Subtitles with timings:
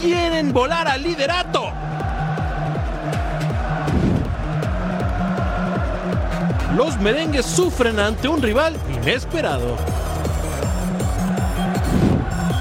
[0.00, 1.70] Quieren volar al liderato.
[6.76, 9.76] Los merengues sufren ante un rival inesperado.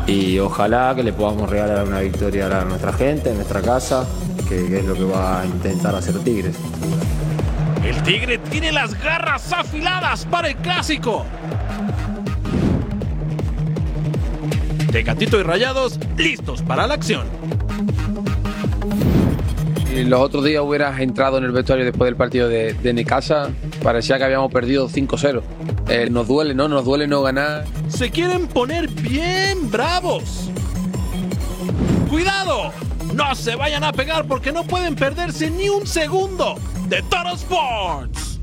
[0.07, 4.07] Y ojalá que le podamos regalar una victoria a nuestra gente, a nuestra casa,
[4.47, 6.57] que, es lo que va a intentar hacer Tigres.
[7.85, 11.25] El Tigre tiene las garras afiladas para el clásico.
[14.91, 17.27] Tecatito y Rayados listos para la acción.
[19.87, 23.49] Si los otros días hubieras entrado en el vestuario después del partido de, de Necaxa,
[23.83, 25.41] parecía que habíamos perdido 5-0.
[25.89, 26.67] Eh, nos duele, ¿no?
[26.67, 27.65] Nos duele no ganar.
[27.87, 30.49] Se quieren poner bien bravos.
[32.09, 32.71] ¡Cuidado!
[33.13, 36.55] No se vayan a pegar porque no pueden perderse ni un segundo
[36.87, 38.39] de Toro Sports.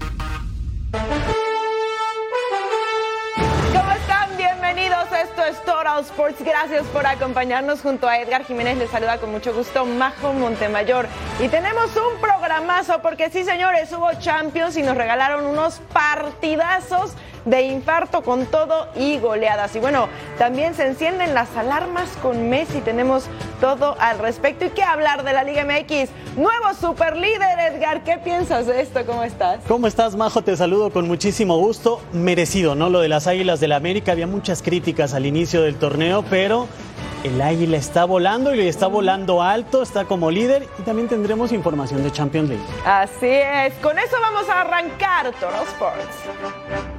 [6.01, 6.43] Sports.
[6.45, 8.77] Gracias por acompañarnos junto a Edgar Jiménez.
[8.79, 11.07] Les saluda con mucho gusto Majo Montemayor.
[11.41, 17.15] Y tenemos un programazo porque sí, señores, hubo Champions y nos regalaron unos partidazos
[17.47, 19.75] de infarto con todo y goleadas.
[19.75, 22.81] Y bueno, también se encienden las alarmas con Messi.
[22.81, 23.25] Tenemos
[23.61, 24.67] todo al respecto.
[24.67, 26.11] ¿Y qué hablar de la Liga MX?
[26.37, 28.05] Nuevo superlíder, Edgar.
[28.05, 29.07] ¿Qué piensas de esto?
[29.07, 29.61] ¿Cómo estás?
[29.67, 30.43] ¿Cómo estás, Majo?
[30.43, 32.03] Te saludo con muchísimo gusto.
[32.13, 32.91] Merecido, ¿no?
[32.91, 34.13] Lo de las Águilas del la América.
[34.13, 36.67] Había muchas críticas al inicio del torneo, pero
[37.25, 42.03] el Águila está volando y está volando alto, está como líder y también tendremos información
[42.03, 42.65] de Champions League.
[42.85, 43.75] Así es.
[43.83, 46.96] Con eso vamos a arrancar Toro Sports.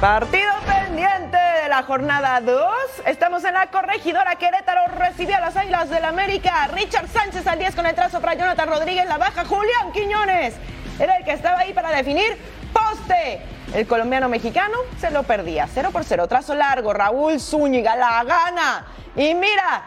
[0.00, 2.64] Partido pendiente de la jornada 2.
[3.06, 4.36] Estamos en la corregidora.
[4.36, 6.68] Querétaro recibió a las Águilas del América.
[6.72, 9.06] Richard Sánchez al 10 con el trazo para Jonathan Rodríguez.
[9.06, 10.54] La baja Julián Quiñones.
[11.00, 12.38] Era el que estaba ahí para definir
[12.72, 13.42] poste.
[13.74, 15.66] El colombiano mexicano se lo perdía.
[15.66, 16.28] 0 por 0.
[16.28, 16.92] Trazo largo.
[16.92, 18.86] Raúl Zúñiga la gana.
[19.16, 19.82] Y mira,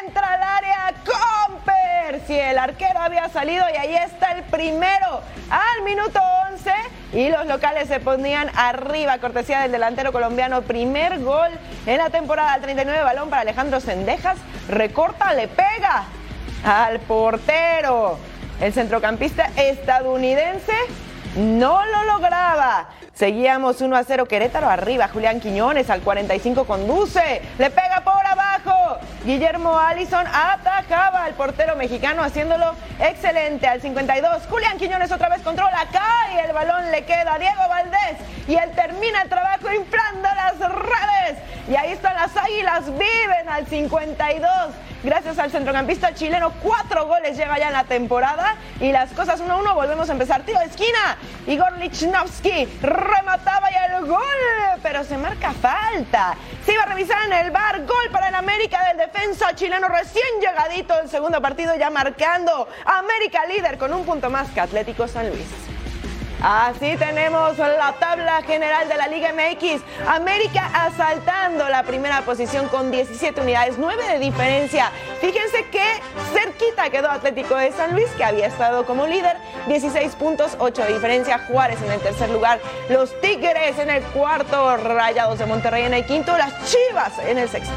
[0.00, 2.24] entra al área Comper.
[2.24, 6.20] Si el arquero había salido y ahí está el primero al minuto
[6.52, 6.70] 11
[7.12, 10.62] y los locales se ponían arriba, cortesía del delantero colombiano.
[10.62, 11.50] Primer gol
[11.86, 14.38] en la temporada al 39, balón para Alejandro Sendejas.
[14.68, 16.04] Recorta, le pega
[16.64, 18.18] al portero.
[18.60, 20.72] El centrocampista estadounidense
[21.36, 22.88] no lo lograba.
[23.14, 25.08] Seguíamos 1 a 0 Querétaro arriba.
[25.08, 27.42] Julián Quiñones al 45 conduce.
[27.58, 28.98] Le pega por abajo.
[29.26, 34.44] Guillermo Allison atajaba al portero mexicano haciéndolo excelente al 52.
[34.48, 38.18] Julián Quiñones otra vez controla acá y el balón le queda a Diego Valdés.
[38.46, 41.38] Y él termina el trabajo inflando las redes.
[41.68, 42.84] Y ahí están las águilas.
[42.86, 44.48] Viven al 52.
[45.02, 49.74] Gracias al centrocampista chileno, cuatro goles llega ya en la temporada y las cosas 1-1.
[49.74, 50.42] Volvemos a empezar.
[50.42, 51.16] Tiro de esquina.
[51.48, 54.20] Igor Lichnowsky remataba y el gol,
[54.82, 56.36] pero se marca falta.
[56.66, 57.86] Se iba a revisar en el bar.
[57.86, 60.98] Gol para el América del defensa chileno recién llegadito.
[61.00, 62.66] El segundo partido ya marcando.
[62.84, 65.46] América líder con un punto más que Atlético San Luis.
[66.42, 69.82] Así tenemos la tabla general de la Liga MX.
[70.06, 74.92] América asaltando la primera posición con 17 unidades, 9 de diferencia.
[75.20, 75.84] Fíjense que
[76.32, 79.36] cerquita quedó Atlético de San Luis, que había estado como líder,
[79.66, 81.38] 16 puntos, 8 de diferencia.
[81.48, 86.04] Juárez en el tercer lugar, los Tigres en el cuarto, Rayados de Monterrey en el
[86.04, 87.72] quinto, las Chivas en el sexto.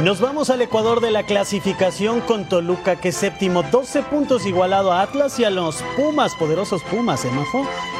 [0.00, 4.92] Nos vamos al Ecuador de la clasificación con Toluca, que es séptimo, 12 puntos igualado
[4.92, 7.30] a Atlas y a los Pumas, poderosos Pumas, ¿eh?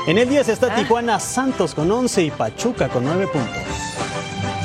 [0.07, 3.63] En el 10 está Tijuana Santos con 11 y Pachuca con 9 puntos.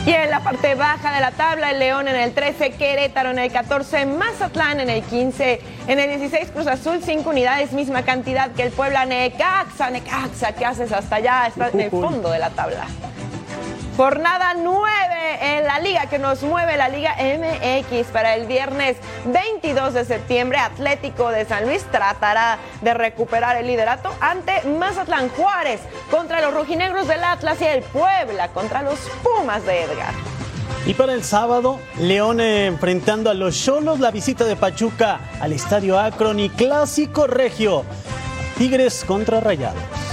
[0.06, 3.40] Y en la parte baja de la tabla, el León en el 13, Querétaro en
[3.40, 8.52] el 14, Mazatlán en el 15, en el 16 Cruz Azul 5 unidades, misma cantidad
[8.52, 11.48] que el Puebla Necaxa, Necaxa, ¿qué haces hasta allá?
[11.48, 12.88] Está en el fondo de la tabla.
[14.00, 19.94] Jornada 9 en la liga que nos mueve la Liga MX para el viernes 22
[19.94, 20.58] de septiembre.
[20.58, 27.10] Atlético de San Luis tratará de recuperar el liderato ante Mazatlán Juárez contra los rojinegros
[27.10, 30.14] del Atlas y el Puebla contra los Pumas de Edgar.
[30.86, 36.00] Y para el sábado, León enfrentando a los Cholos, la visita de Pachuca al Estadio
[36.00, 37.84] Akron y Clásico Regio.
[38.58, 40.09] Tigres contra Rayados.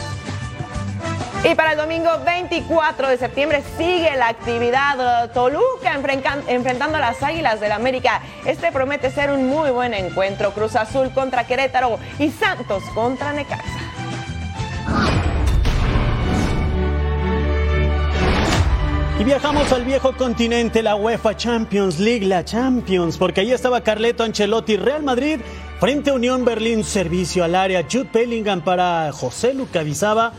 [1.44, 5.94] Y para el domingo 24 de septiembre sigue la actividad Toluca
[6.48, 8.20] enfrentando a las Águilas del la América.
[8.44, 10.52] Este promete ser un muy buen encuentro.
[10.52, 13.86] Cruz Azul contra Querétaro y Santos contra Necaxa.
[19.18, 24.24] Y viajamos al viejo continente, la UEFA Champions League, la Champions, porque ahí estaba Carleto
[24.24, 25.40] Ancelotti, Real Madrid,
[25.80, 30.34] frente a Unión Berlín, servicio al área, Jude Bellingham para José Luca Vizaba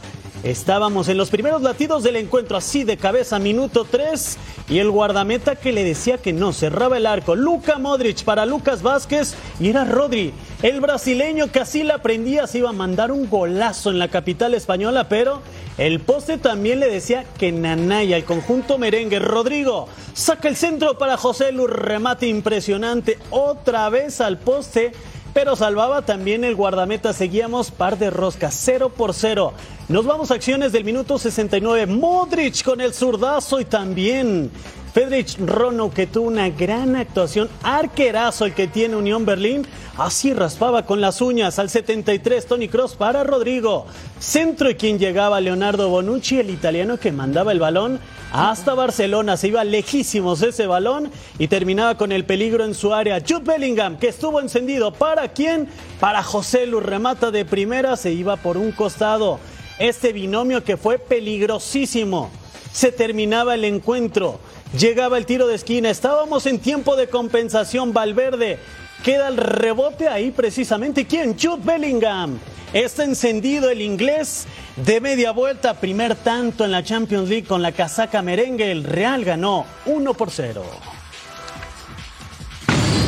[0.48, 4.38] Estábamos en los primeros latidos del encuentro así de cabeza, minuto 3,
[4.70, 7.36] y el guardameta que le decía que no cerraba el arco.
[7.36, 10.32] Luca Modric para Lucas Vázquez y era Rodri.
[10.62, 14.54] El brasileño que así la prendía se iba a mandar un golazo en la capital
[14.54, 15.42] española, pero
[15.78, 19.20] el poste también le decía que Nanaya, el conjunto merengue.
[19.20, 24.94] Rodrigo saca el centro para José Lu, remate impresionante, otra vez al poste
[25.34, 27.14] pero salvaba también el guardameta.
[27.14, 29.54] Seguíamos par de roscas, 0 por 0.
[29.90, 31.86] Nos vamos a acciones del minuto 69.
[31.88, 34.52] Modric con el zurdazo y también
[34.98, 37.50] Fedrich Rono que tuvo una gran actuación.
[37.62, 39.64] Arquerazo el que tiene Unión Berlín.
[39.96, 43.86] Así raspaba con las uñas al 73 Tony Cross para Rodrigo.
[44.20, 48.00] Centro y quien llegaba Leonardo Bonucci, el italiano que mandaba el balón
[48.34, 49.38] hasta Barcelona.
[49.38, 53.20] Se iba lejísimos ese balón y terminaba con el peligro en su área.
[53.22, 54.92] Jude Bellingham, que estuvo encendido.
[54.92, 55.70] ¿Para quién?
[56.00, 56.80] Para José Lu.
[56.80, 59.40] Remata de primera, se iba por un costado.
[59.78, 62.32] Este binomio que fue peligrosísimo.
[62.72, 64.40] Se terminaba el encuentro.
[64.76, 65.90] Llegaba el tiro de esquina.
[65.90, 67.94] Estábamos en tiempo de compensación.
[67.94, 68.60] Valverde.
[69.04, 71.06] Queda el rebote ahí precisamente.
[71.06, 71.38] ¿Quién?
[71.40, 72.38] Jude Bellingham.
[72.74, 75.76] Está encendido el inglés de media vuelta.
[75.76, 78.70] Primer tanto en la Champions League con la casaca merengue.
[78.70, 80.64] El Real ganó 1 por 0.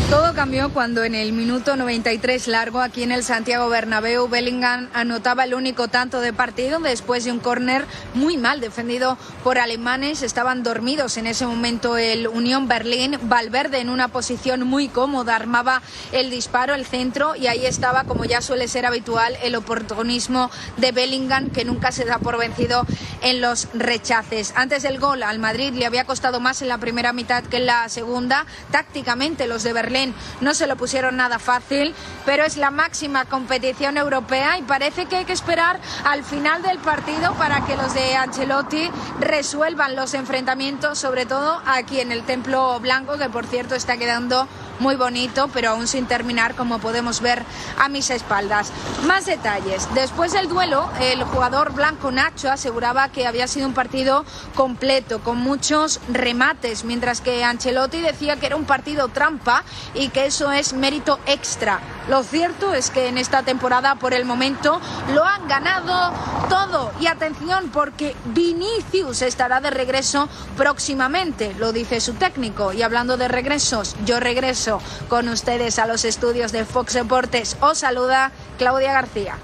[0.10, 5.44] Todo cambió cuando en el minuto 93 largo aquí en el Santiago Bernabéu Bellingham anotaba
[5.44, 7.86] el único tanto de partido después de un córner
[8.16, 10.24] muy mal defendido por alemanes.
[10.24, 13.20] Estaban dormidos en ese momento el Unión Berlín.
[13.22, 18.26] Valverde en una posición muy cómoda armaba el disparo, el centro y ahí estaba, como
[18.26, 22.88] ya suele ser habitual, el oportunismo de Bellingham que nunca se da por vencido
[23.22, 24.54] en los rechaces.
[24.56, 27.68] Antes del gol al Madrid le había costado más en la primera mitad que en
[27.68, 28.48] la segunda.
[28.72, 29.99] Tácticamente los de Berlín
[30.42, 31.94] no se lo pusieron nada fácil,
[32.26, 36.80] pero es la máxima competición europea y parece que hay que esperar al final del
[36.80, 42.80] partido para que los de Ancelotti resuelvan los enfrentamientos, sobre todo aquí en el Templo
[42.80, 44.48] Blanco, que por cierto está quedando
[44.80, 47.44] muy bonito, pero aún sin terminar, como podemos ver
[47.78, 48.72] a mis espaldas.
[49.06, 49.88] Más detalles.
[49.94, 55.38] Después del duelo, el jugador blanco Nacho aseguraba que había sido un partido completo, con
[55.38, 60.74] muchos remates, mientras que Ancelotti decía que era un partido trampa y que eso es
[60.74, 61.80] mérito extra.
[62.08, 64.82] Lo cierto es que en esta temporada, por el momento,
[65.14, 66.12] lo han ganado
[66.50, 66.92] todo.
[67.00, 70.28] Y atención, porque Vinicius estará de regreso
[70.58, 72.74] próximamente, lo dice su técnico.
[72.74, 74.69] Y hablando de regresos, yo regreso
[75.08, 77.58] con ustedes a los estudios de Fox Deportes.
[77.62, 79.36] Os saluda Claudia García.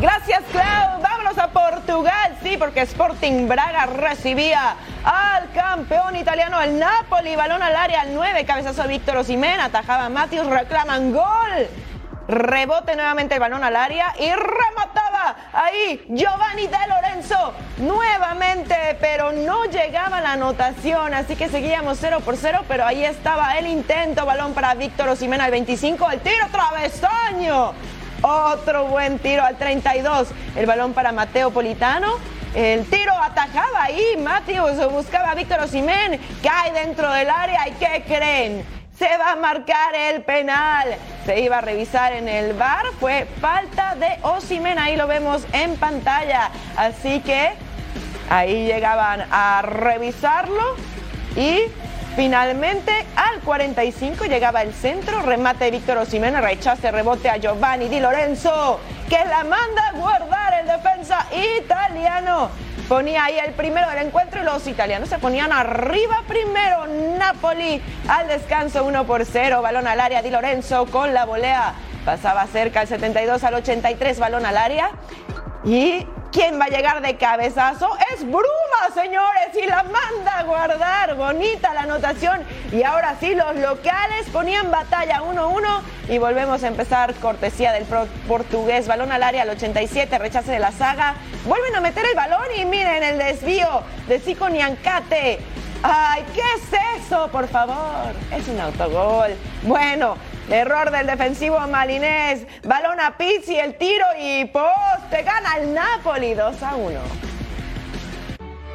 [0.00, 1.02] Gracias, Clau.
[1.02, 4.74] Vámonos a Portugal, sí, porque Sporting Braga recibía
[5.04, 7.36] al campeón italiano, el Napoli.
[7.36, 11.68] Balón al área, al 9, cabezazo de Víctor Osimén, atajaba Matius, reclaman gol.
[12.30, 19.64] Rebote nuevamente el balón al área y remataba ahí Giovanni De Lorenzo nuevamente, pero no
[19.64, 24.54] llegaba la anotación, así que seguíamos 0 por 0, pero ahí estaba el intento, balón
[24.54, 27.72] para Víctor Osimena al 25, el tiro travesaño.
[28.22, 32.14] Otro buen tiro al 32, el balón para Mateo Politano.
[32.54, 38.04] El tiro atajaba ahí, Matius buscaba a Víctor Osimén, cae dentro del área y ¿qué
[38.06, 38.79] creen?
[39.00, 40.94] Se va a marcar el penal.
[41.24, 45.74] Se iba a revisar en el bar, fue falta de Osimen, ahí lo vemos en
[45.76, 46.50] pantalla.
[46.76, 47.52] Así que
[48.28, 50.76] ahí llegaban a revisarlo
[51.34, 51.62] y
[52.14, 58.00] finalmente al 45 llegaba el centro, remate de Víctor Osimena, rechace, rebote a Giovanni Di
[58.00, 61.26] Lorenzo, que la manda a guardar el defensa
[61.56, 62.50] italiano
[62.90, 66.88] ponía ahí el primero del encuentro y los italianos se ponían arriba primero.
[67.16, 69.62] Napoli al descanso 1 por 0.
[69.62, 70.22] Balón al área.
[70.22, 71.74] Di Lorenzo con la volea.
[72.04, 74.18] Pasaba cerca el 72 al 83.
[74.18, 74.90] Balón al área.
[75.64, 77.88] Y ¿Quién va a llegar de cabezazo?
[78.14, 78.44] Es Bruma,
[78.94, 81.16] señores, y la manda a guardar.
[81.16, 82.44] Bonita la anotación.
[82.70, 87.84] Y ahora sí, los locales ponían batalla 1-1 y volvemos a empezar cortesía del
[88.28, 88.86] portugués.
[88.86, 91.16] Balón al área al 87, rechace de la saga.
[91.46, 95.40] Vuelven a meter el balón y miren el desvío de Zico Niancate.
[95.82, 97.28] Ay, ¿qué es eso?
[97.32, 99.30] Por favor, es un autogol.
[99.62, 100.16] Bueno,
[100.48, 102.46] Error del defensivo malinés.
[102.64, 105.22] Balón a Pizzi, el tiro y poste.
[105.22, 107.00] Gana el Napoli 2 a 1.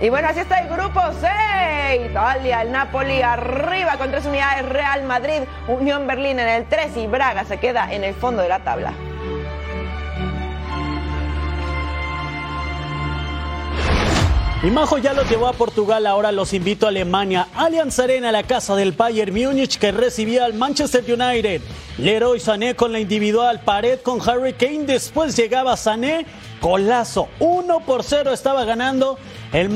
[0.01, 2.07] Y bueno, así está el grupo C.
[2.09, 4.65] Italia, el Napoli arriba con tres unidades.
[4.67, 8.49] Real Madrid, Unión Berlín en el 3 y Braga se queda en el fondo de
[8.49, 8.93] la tabla.
[14.65, 17.49] Y Majo ya los llevó a Portugal, ahora los invito a Alemania.
[17.53, 21.61] Allianz Arena, la casa del Bayern Múnich que recibía al Manchester United.
[21.99, 26.25] Leroy Sané con la individual, pared con Harry Kane, después llegaba Sané,
[26.63, 27.27] golazo.
[27.37, 29.19] 1 por 0 estaba ganando
[29.53, 29.69] el,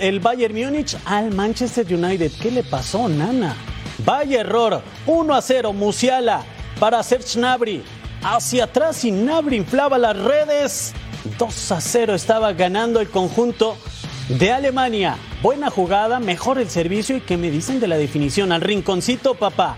[0.00, 2.30] el Bayern Múnich al Manchester United.
[2.38, 3.56] ¿Qué le pasó, Nana?
[4.04, 4.82] Vaya error.
[5.06, 6.44] 1 a 0, Musiala
[6.78, 7.82] para Serge Gnabry.
[8.22, 10.92] Hacia atrás y Gnabry inflaba las redes.
[11.38, 13.78] 2 a 0 estaba ganando el conjunto
[14.28, 15.16] de Alemania.
[15.42, 18.52] Buena jugada, mejor el servicio y que me dicen de la definición.
[18.52, 19.76] Al rinconcito, papá.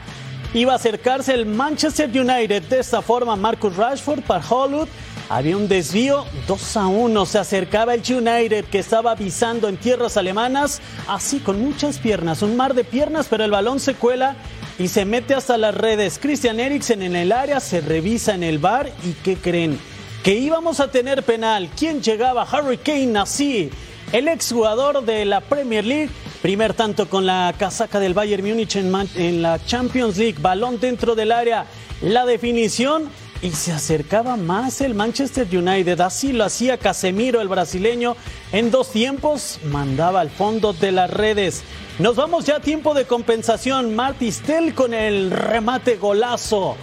[0.54, 2.62] Iba a acercarse el Manchester United.
[2.64, 4.88] De esta forma, Marcus Rashford para Hollywood.
[5.28, 7.26] Había un desvío 2 a 1.
[7.26, 10.80] Se acercaba el United que estaba avisando en tierras alemanas.
[11.08, 14.36] Así con muchas piernas, un mar de piernas, pero el balón se cuela
[14.78, 16.20] y se mete hasta las redes.
[16.22, 18.92] Christian Eriksen en el área se revisa en el bar.
[19.04, 19.78] ¿Y qué creen?
[20.22, 21.68] Que íbamos a tener penal.
[21.76, 22.44] ¿Quién llegaba?
[22.44, 23.70] Harry Kane así
[24.12, 26.10] el exjugador de la Premier League.
[26.42, 30.36] Primer tanto con la casaca del Bayern Múnich en, la Champions League.
[30.40, 31.66] Balón dentro del área.
[32.02, 33.08] La definición
[33.42, 36.00] y se acercaba más el Manchester United.
[36.00, 38.16] Así lo hacía Casemiro, el brasileño.
[38.52, 41.62] En dos tiempos mandaba al fondo de las redes.
[41.98, 43.94] Nos vamos ya a tiempo de compensación.
[43.94, 46.76] Martistel con el remate golazo.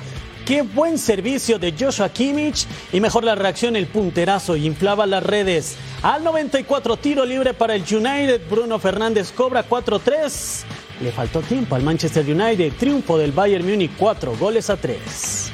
[0.45, 5.77] Qué buen servicio de Joshua Kimmich y mejor la reacción, el punterazo inflaba las redes.
[6.01, 10.63] Al 94 tiro libre para el United, Bruno Fernández cobra 4-3.
[11.01, 15.52] Le faltó tiempo al Manchester United, triunfo del Bayern Múnich 4 goles a 3.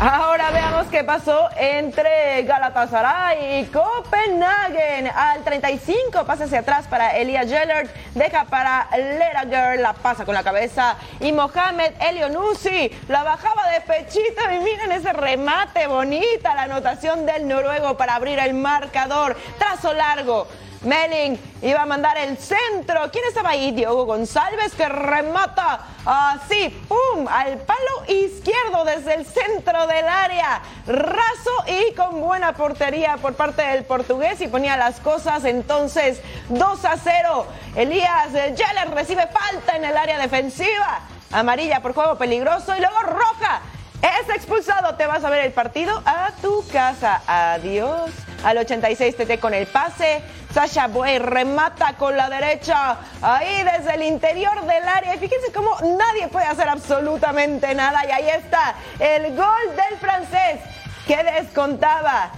[0.00, 5.08] Ahora veamos qué pasó entre Galatasaray y Copenhagen.
[5.08, 10.44] Al 35 pasa hacia atrás para Elia Gellert, deja para Lerager, la pasa con la
[10.44, 17.26] cabeza y Mohamed Elionusi la bajaba de pechito y miren ese remate bonita, la anotación
[17.26, 19.36] del noruego para abrir el marcador.
[19.58, 20.46] Trazo largo
[20.82, 23.10] Melling iba a mandar el centro.
[23.10, 23.72] ¿Quién estaba ahí?
[23.72, 27.26] Diogo González que remata así, ¡pum!
[27.28, 30.62] Al palo izquierdo desde el centro del área.
[30.86, 36.84] Raso y con buena portería por parte del portugués y ponía las cosas entonces 2
[36.84, 37.46] a 0.
[37.74, 41.00] Elías Yeller recibe falta en el área defensiva.
[41.32, 43.60] Amarilla por juego peligroso y luego roja.
[44.02, 44.94] Es expulsado.
[44.94, 47.22] Te vas a ver el partido a tu casa.
[47.26, 48.10] Adiós
[48.44, 50.22] al 86 TT con el pase.
[50.52, 55.14] Sasha Boy remata con la derecha, ahí desde el interior del área.
[55.14, 58.04] Y fíjense cómo nadie puede hacer absolutamente nada.
[58.06, 60.60] Y ahí está el gol del francés
[61.06, 62.30] que descontaba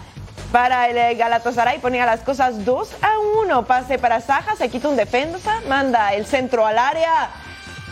[0.50, 1.79] para el Galatasaray.
[1.79, 3.64] Ponía las cosas 2 a 1.
[3.67, 7.31] Pase para Saja, se quita un defensa, manda el centro al área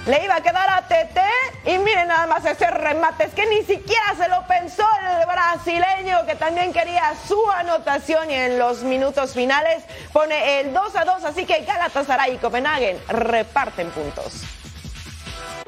[0.08, 1.18] le iba a quedar a TT
[1.66, 6.24] y miren nada más ese remate, es que ni siquiera se lo pensó el brasileño
[6.26, 11.24] que también quería su anotación y en los minutos finales pone el 2 a 2,
[11.24, 14.42] así que Galatasaray y Copenhagen reparten puntos.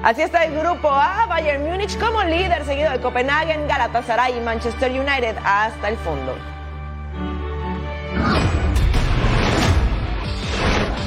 [0.02, 4.90] Así está el grupo A, Bayern Múnich como líder, seguido de Copenhagen, Galatasaray y Manchester
[4.90, 6.59] United hasta el fondo.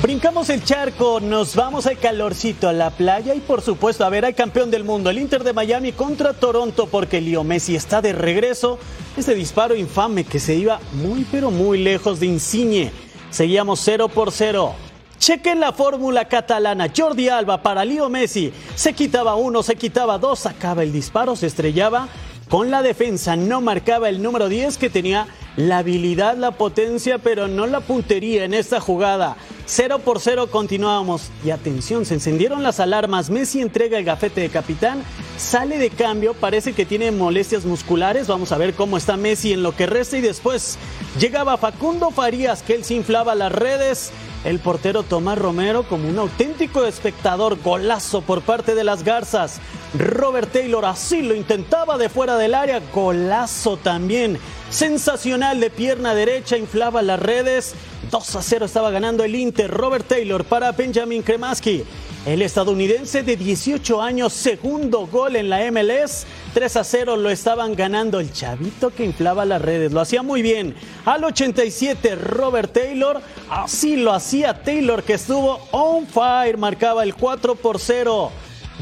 [0.03, 4.25] Brincamos el charco, nos vamos al calorcito, a la playa y por supuesto a ver
[4.25, 8.11] al campeón del mundo, el Inter de Miami contra Toronto porque Leo Messi está de
[8.11, 8.79] regreso.
[9.15, 12.91] Este disparo infame que se iba muy pero muy lejos de Insigne.
[13.29, 14.75] Seguíamos 0 por 0.
[15.19, 16.91] Chequen la fórmula catalana.
[16.93, 18.51] Jordi Alba para Leo Messi.
[18.75, 22.09] Se quitaba uno, se quitaba dos, sacaba el disparo, se estrellaba
[22.49, 23.37] con la defensa.
[23.37, 28.43] No marcaba el número 10 que tenía la habilidad, la potencia, pero no la puntería
[28.43, 29.37] en esta jugada.
[29.65, 31.29] 0 por 0 continuábamos.
[31.43, 33.29] Y atención, se encendieron las alarmas.
[33.29, 35.03] Messi entrega el gafete de capitán,
[35.37, 38.27] sale de cambio, parece que tiene molestias musculares.
[38.27, 40.17] Vamos a ver cómo está Messi en lo que resta.
[40.17, 40.77] Y después
[41.19, 44.11] llegaba Facundo Farías, que él se inflaba las redes.
[44.43, 49.61] El portero Tomás Romero como un auténtico espectador, golazo por parte de las Garzas.
[49.97, 54.37] Robert Taylor así lo intentaba de fuera del área, golazo también.
[54.73, 57.75] Sensacional de pierna derecha, inflaba las redes.
[58.09, 59.69] 2 a 0 estaba ganando el Inter.
[59.69, 61.83] Robert Taylor para Benjamin Kremaski.
[62.25, 66.25] El estadounidense de 18 años, segundo gol en la MLS.
[66.55, 69.91] 3 a 0 lo estaban ganando el chavito que inflaba las redes.
[69.91, 70.73] Lo hacía muy bien.
[71.05, 73.21] Al 87, Robert Taylor.
[73.51, 76.57] Así lo hacía Taylor que estuvo on fire.
[76.57, 78.31] Marcaba el 4 por 0.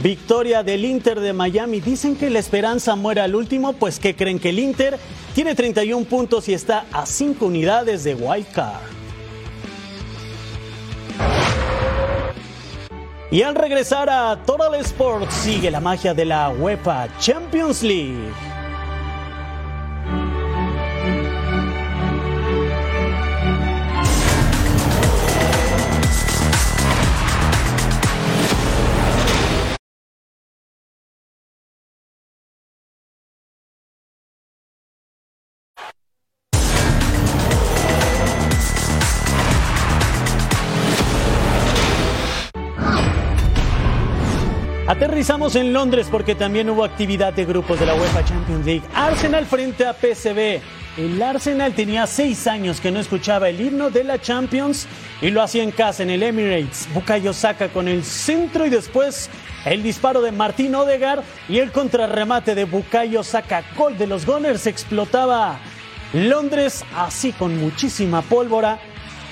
[0.01, 1.79] Victoria del Inter de Miami.
[1.79, 4.97] Dicen que la esperanza muere al último, pues que creen que el Inter
[5.35, 8.81] tiene 31 puntos y está a 5 unidades de Wild Card.
[13.29, 18.50] Y al regresar a Total Sports sigue la magia de la UEFA Champions League.
[45.21, 48.81] Aterrizamos en Londres porque también hubo actividad de grupos de la UEFA Champions League.
[48.95, 50.59] Arsenal frente a PSV.
[50.97, 54.87] El Arsenal tenía seis años que no escuchaba el himno de la Champions
[55.21, 56.89] y lo hacía en casa en el Emirates.
[56.91, 59.29] Bukayo saca con el centro y después
[59.63, 64.65] el disparo de Martín Odegar y el contrarremate de Bukayo saca gol de los Gunners.
[64.65, 65.59] Explotaba
[66.13, 68.79] Londres así con muchísima pólvora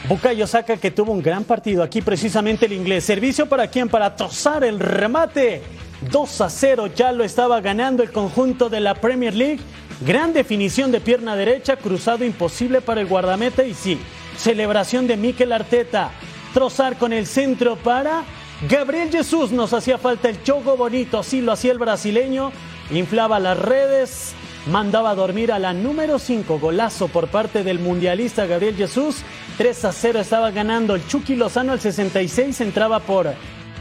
[0.08, 3.04] Bukayo Saka que tuvo un gran partido aquí precisamente el inglés.
[3.04, 3.90] Servicio para quién?
[3.90, 5.62] Para trozar el remate.
[6.10, 9.60] 2 a 0 ya lo estaba ganando el conjunto de la Premier League.
[10.06, 14.00] Gran definición de pierna derecha, cruzado imposible para el guardameta y sí,
[14.38, 16.12] celebración de Mikel Arteta.
[16.54, 18.24] Trozar con el centro para
[18.70, 19.52] Gabriel Jesús.
[19.52, 22.54] Nos hacía falta el choco bonito, así lo hacía el brasileño.
[22.92, 24.34] Inflaba las redes,
[24.68, 26.60] mandaba a dormir a la número 5.
[26.60, 29.18] Golazo por parte del mundialista Gabriel Jesús.
[29.58, 33.34] 3 a 0 estaba ganando el Chucky Lozano al 66, entraba por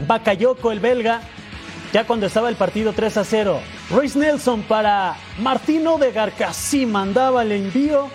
[0.07, 1.21] Bakayoko el belga.
[1.93, 3.59] Ya cuando estaba el partido 3 a 0,
[3.89, 8.09] Royce Nelson para Martino de Garcasí mandaba el envío,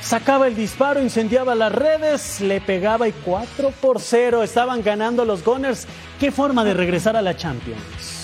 [0.00, 5.44] sacaba el disparo, incendiaba las redes, le pegaba y 4 por 0 estaban ganando los
[5.44, 5.86] Gunners.
[6.18, 8.19] Qué forma de regresar a la Champions.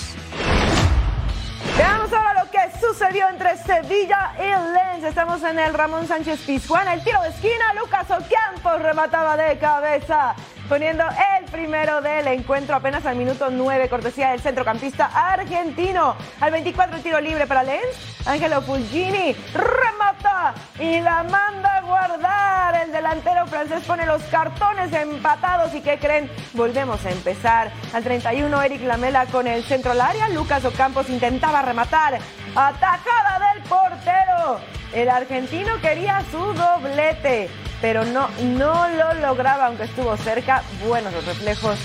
[2.97, 5.05] Sucedió entre Sevilla y Lens.
[5.05, 6.89] Estamos en el Ramón Sánchez Pizjuán.
[6.89, 10.35] El tiro de esquina, Lucas Ocampos remataba de cabeza,
[10.67, 11.05] poniendo
[11.39, 16.17] el primero del encuentro apenas al minuto 9, cortesía del centrocampista argentino.
[16.41, 17.97] Al 24 tiro libre para Lens.
[18.27, 22.83] Ángelo Fulgini remata y la manda a guardar.
[22.83, 25.75] El delantero francés pone los cartones empatados.
[25.75, 26.31] ¿Y qué creen?
[26.53, 27.71] Volvemos a empezar.
[27.93, 30.29] Al 31, Eric Lamela con el centro al área.
[30.29, 32.19] Lucas Ocampos intentaba rematar.
[32.55, 34.61] Atajada del portero.
[34.93, 37.51] El argentino quería su doblete,
[37.81, 40.63] pero no, no lo lograba, aunque estuvo cerca.
[40.87, 41.79] Buenos los reflejos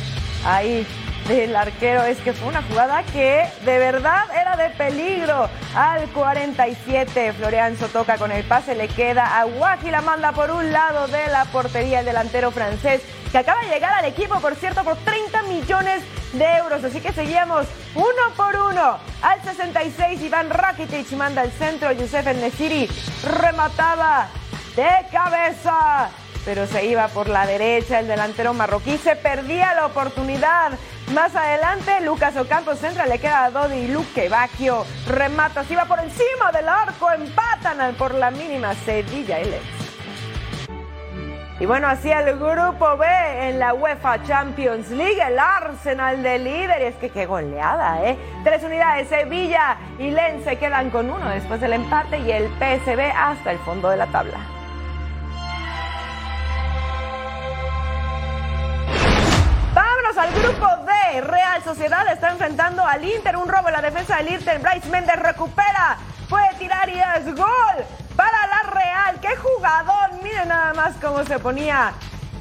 [0.46, 0.86] ahí
[1.28, 2.04] del arquero.
[2.04, 5.50] Es que fue una jugada que de verdad era de peligro.
[5.76, 10.72] Al 47, Floreanzo toca con el pase, le queda a Guaji, la manda por un
[10.72, 13.02] lado de la portería el delantero francés,
[13.32, 16.84] que acaba de llegar al equipo, por cierto, por 30 millones de euros.
[16.84, 18.98] Así que seguíamos uno por uno.
[19.22, 21.92] Al 66, Iván Rakitic manda el centro.
[21.92, 22.42] Youssef El
[23.24, 24.28] remataba
[24.76, 26.10] de cabeza.
[26.44, 28.00] Pero se iba por la derecha.
[28.00, 30.72] El delantero marroquí se perdía la oportunidad.
[31.14, 34.86] Más adelante, Lucas Ocampo centra, le queda a Dodi Luque Bacchio.
[35.08, 37.12] Remata, se iba por encima del arco.
[37.12, 39.46] Empatan por la mínima Sevilla y
[41.62, 43.06] y bueno, así el grupo B
[43.48, 46.82] en la UEFA Champions League, el Arsenal de líder.
[46.82, 48.18] Y es que qué goleada, ¿eh?
[48.44, 53.12] Tres unidades, Sevilla y Lens se quedan con uno después del empate y el PSV
[53.16, 54.40] hasta el fondo de la tabla.
[60.18, 61.22] Al grupo D.
[61.22, 63.38] Real Sociedad está enfrentando al Inter.
[63.38, 64.60] Un robo en la defensa del Inter.
[64.60, 65.98] Bryce Méndez recupera.
[66.28, 67.86] Puede tirar y es gol
[68.18, 69.20] para la Real.
[69.22, 70.22] ¡Qué jugador!
[70.22, 71.94] Miren nada más cómo se ponía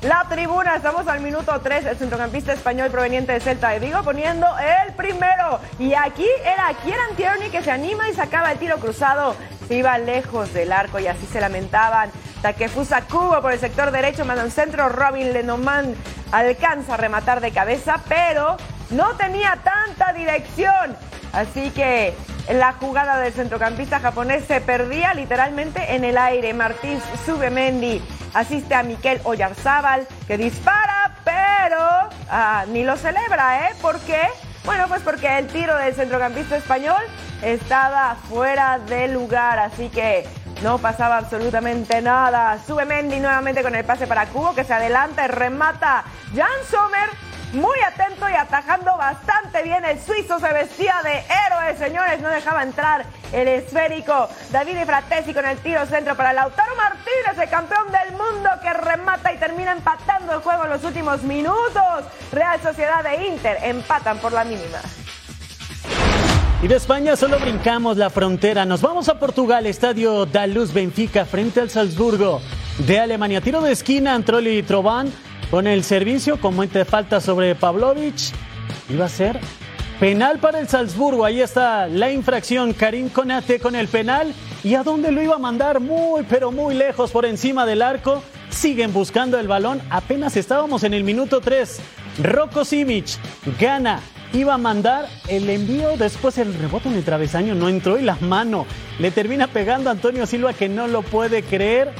[0.03, 0.75] la tribuna.
[0.75, 1.87] Estamos al minuto 3.
[1.87, 5.61] El centrocampista español proveniente de Celta de Vigo poniendo el primero.
[5.79, 9.37] Y aquí era Kieran Tierney que se anima y sacaba el tiro cruzado.
[9.69, 12.11] Se iba lejos del arco y así se lamentaban.
[12.43, 14.89] Takefusa Kubo por el sector derecho, manda un centro.
[14.89, 15.95] Robin Lenoman
[16.33, 18.57] alcanza a rematar de cabeza, pero
[18.91, 20.97] no tenía tanta dirección.
[21.33, 22.15] Así que
[22.51, 26.55] la jugada del centrocampista japonés se perdía literalmente en el aire.
[26.55, 28.03] Martín Subemendi
[28.35, 33.75] asiste a Miquel Oyarzábal que dispara, pero ah, ni lo celebra, ¿eh?
[33.81, 34.23] ¿Por qué?
[34.65, 37.03] Bueno, pues porque el tiro del centrocampista español
[37.43, 40.27] estaba fuera de lugar, así que
[40.63, 42.59] no pasaba absolutamente nada.
[42.67, 46.05] Sube Mendy nuevamente con el pase para Cubo que se adelanta y remata.
[46.35, 47.09] Jan Sommer
[47.53, 49.85] muy atento y atajando bastante bien.
[49.85, 52.21] El suizo se vestía de héroe, señores.
[52.21, 54.29] No dejaba entrar el esférico.
[54.51, 59.33] David Fratesi con el tiro centro para Lautaro Martínez, el campeón del mundo que remata
[59.33, 62.05] y termina empatando el juego en los últimos minutos.
[62.33, 64.79] Real Sociedad de Inter empatan por la mínima.
[66.63, 68.67] Y de España solo brincamos la frontera.
[68.67, 72.43] Nos vamos a Portugal, estadio Daluz Benfica frente al Salzburgo.
[72.87, 75.11] De Alemania, tiro de esquina, Antroli y Trovan
[75.51, 78.35] con el servicio, como de falta sobre Pavlovic.
[78.91, 79.41] Iba a ser
[79.99, 81.25] penal para el Salzburgo.
[81.25, 82.75] Ahí está la infracción.
[82.75, 84.35] Karim Conate con el penal.
[84.63, 85.81] ¿Y a dónde lo iba a mandar?
[85.81, 88.23] Muy, pero muy lejos por encima del arco.
[88.51, 89.81] Siguen buscando el balón.
[89.89, 91.81] Apenas estábamos en el minuto 3.
[92.23, 93.17] Rocco Simic
[93.59, 94.01] gana
[94.33, 98.17] iba a mandar el envío, después el rebote en el travesaño no entró y la
[98.21, 98.67] mano
[98.99, 101.93] le termina pegando a Antonio Silva que no lo puede creer.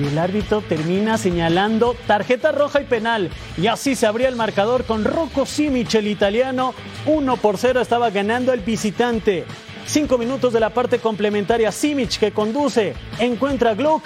[0.00, 3.30] Y el árbitro termina señalando tarjeta roja y penal.
[3.56, 6.74] Y así se abría el marcador con Rocco Simic, el italiano.
[7.06, 9.44] 1 por 0 estaba ganando el visitante.
[9.86, 11.70] Cinco minutos de la parte complementaria.
[11.70, 14.02] Simic que conduce, encuentra a Gluck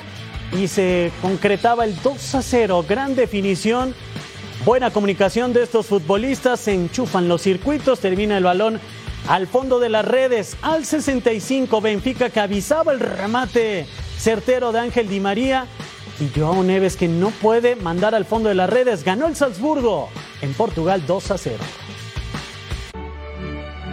[0.53, 2.85] y se concretaba el 2 a 0.
[2.87, 3.95] Gran definición
[4.65, 8.81] Buena comunicación de estos futbolistas, se enchufan los circuitos, termina el balón
[9.29, 13.87] al fondo de las redes, al 65, Benfica que avisaba el remate
[14.19, 15.67] certero de Ángel Di María
[16.21, 20.09] y Joao Neves que no puede mandar al fondo de las redes, ganó el Salzburgo
[20.43, 21.57] en Portugal 2 a 0.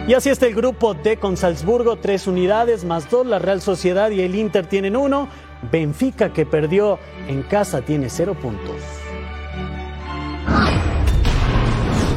[0.08, 4.10] Y así está el grupo D con Salzburgo, tres unidades más dos, la Real Sociedad
[4.10, 5.28] y el Inter tienen uno,
[5.70, 6.98] Benfica que perdió
[7.28, 9.05] en casa tiene cero puntos.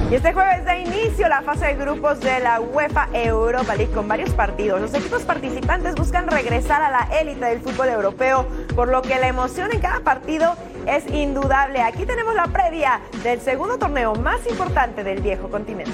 [0.09, 4.07] Y este jueves da inicio la fase de grupos de la UEFA Europa League con
[4.07, 4.81] varios partidos.
[4.81, 9.27] Los equipos participantes buscan regresar a la élite del fútbol europeo, por lo que la
[9.27, 10.55] emoción en cada partido
[10.87, 11.83] es indudable.
[11.83, 15.91] Aquí tenemos la previa del segundo torneo más importante del viejo continente.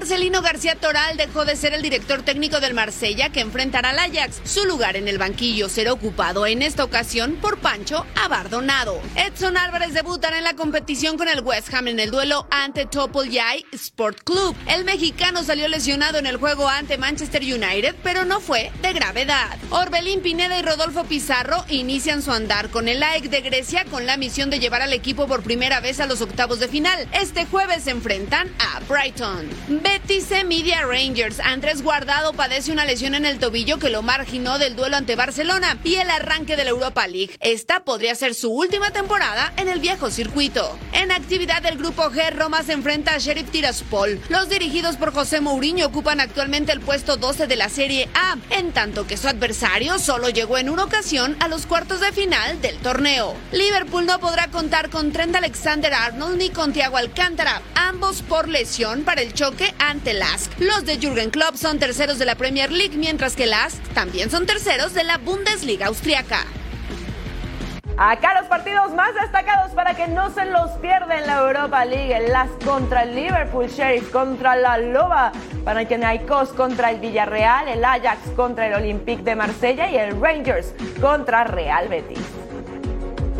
[0.00, 4.40] Marcelino García Toral dejó de ser el director técnico del Marsella que enfrentará al Ajax.
[4.44, 8.98] Su lugar en el banquillo será ocupado en esta ocasión por Pancho Abardonado.
[9.14, 12.88] Edson Álvarez debutará en la competición con el West Ham en el duelo ante
[13.30, 14.56] Yai Sport Club.
[14.66, 19.58] El mexicano salió lesionado en el juego ante Manchester United, pero no fue de gravedad.
[19.68, 24.16] Orbelín Pineda y Rodolfo Pizarro inician su andar con el AEK de Grecia con la
[24.16, 27.06] misión de llevar al equipo por primera vez a los octavos de final.
[27.12, 29.46] Este jueves se enfrentan a Brighton.
[29.90, 31.40] Betis Media Rangers.
[31.40, 35.78] Andrés Guardado padece una lesión en el tobillo que lo marginó del duelo ante Barcelona
[35.82, 37.36] y el arranque de la Europa League.
[37.40, 40.78] Esta podría ser su última temporada en el viejo circuito.
[40.92, 44.20] En actividad del grupo G, Roma se enfrenta a Sheriff Tiraspol.
[44.28, 48.72] Los dirigidos por José Mourinho ocupan actualmente el puesto 12 de la Serie A, en
[48.72, 52.76] tanto que su adversario solo llegó en una ocasión a los cuartos de final del
[52.78, 53.34] torneo.
[53.50, 59.02] Liverpool no podrá contar con Trent Alexander Arnold ni con Thiago Alcántara, ambos por lesión
[59.02, 60.52] para el choque ante Lask.
[60.60, 64.46] Los de Jürgen Klopp son terceros de la Premier League, mientras que Lask también son
[64.46, 66.44] terceros de la Bundesliga austriaca.
[67.96, 72.16] Acá los partidos más destacados para que no se los pierda en la Europa League.
[72.16, 75.32] El Lask contra el Liverpool, Sheriff contra la Loba,
[75.64, 81.44] Panathinaikos contra el Villarreal, el Ajax contra el Olympique de Marsella y el Rangers contra
[81.44, 82.18] Real Betis.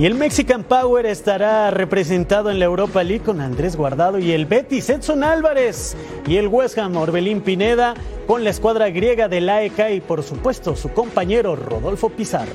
[0.00, 4.46] Y el Mexican Power estará representado en la Europa League con Andrés Guardado y el
[4.46, 5.94] Betis Edson Álvarez
[6.26, 7.92] y el West Ham Orbelín Pineda
[8.26, 12.54] con la escuadra griega del AEK y por supuesto su compañero Rodolfo Pizarro.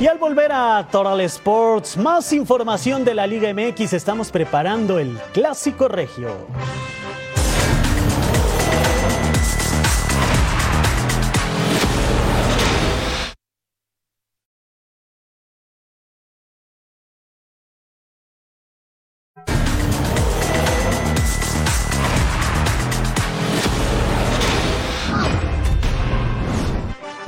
[0.00, 5.18] Y al volver a Toral Sports, más información de la Liga MX, estamos preparando el
[5.34, 6.46] Clásico Regio.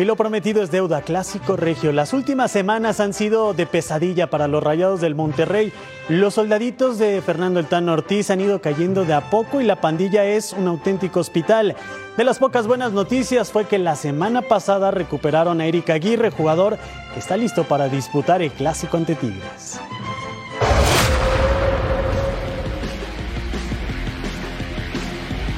[0.03, 1.93] Y lo prometido es deuda, clásico regio.
[1.93, 5.73] Las últimas semanas han sido de pesadilla para los rayados del Monterrey.
[6.09, 9.81] Los soldaditos de Fernando El Tano Ortiz han ido cayendo de a poco y la
[9.81, 11.77] pandilla es un auténtico hospital.
[12.17, 16.79] De las pocas buenas noticias fue que la semana pasada recuperaron a Erika Aguirre, jugador
[17.15, 19.79] que está listo para disputar el clásico ante Tigres.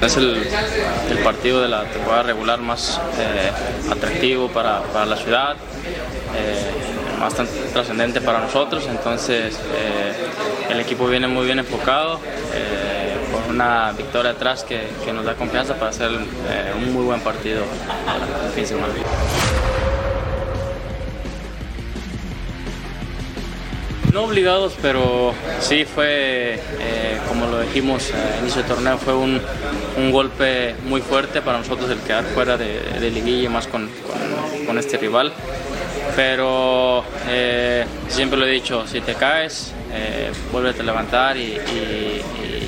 [0.05, 0.47] Es el,
[1.25, 3.51] partido de la temporada regular más eh,
[3.91, 5.57] atractivo para, para, la ciudad,
[6.37, 7.35] eh, más
[7.73, 10.13] trascendente para nosotros, entonces eh,
[10.71, 12.21] el equipo viene muy bien enfocado,
[13.33, 17.63] con una victoria atrás que, que, nos da confianza para hacer un muy buen partido
[17.63, 19.64] el fin de semana.
[24.15, 29.41] No obligados, pero sí fue, eh, como lo dijimos al inicio del torneo, fue un,
[29.99, 33.91] un, golpe muy fuerte para nosotros el quedar fuera de, liguilla, más con,
[34.69, 35.33] con, este rival.
[36.15, 42.23] Pero eh, siempre lo he dicho, si te caes, eh, vuélvete a levantar y, y,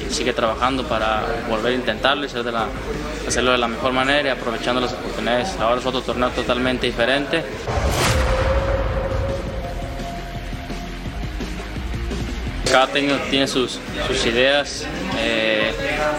[0.08, 4.80] y, sigue trabajando para volver a intentarlo y hacerlo de la mejor manera y aprovechando
[4.80, 5.56] las oportunidades.
[5.60, 7.44] Ahora es otro torneo totalmente diferente.
[12.76, 14.86] Cada técnico tiene sus, sus ideas,
[15.18, 15.72] eh,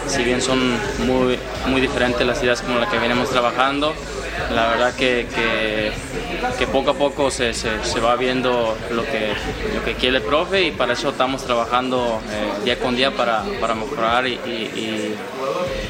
[0.08, 0.58] si bien son
[1.06, 3.94] muy, muy diferentes las ideas como las que venimos trabajando,
[4.52, 5.28] la verdad que,
[6.58, 9.34] que, poco a poco se, se, va viendo lo que,
[9.72, 13.44] lo que quiere el profe y para eso estamos trabajando eh, día con día para,
[13.60, 15.14] para mejorar y, y,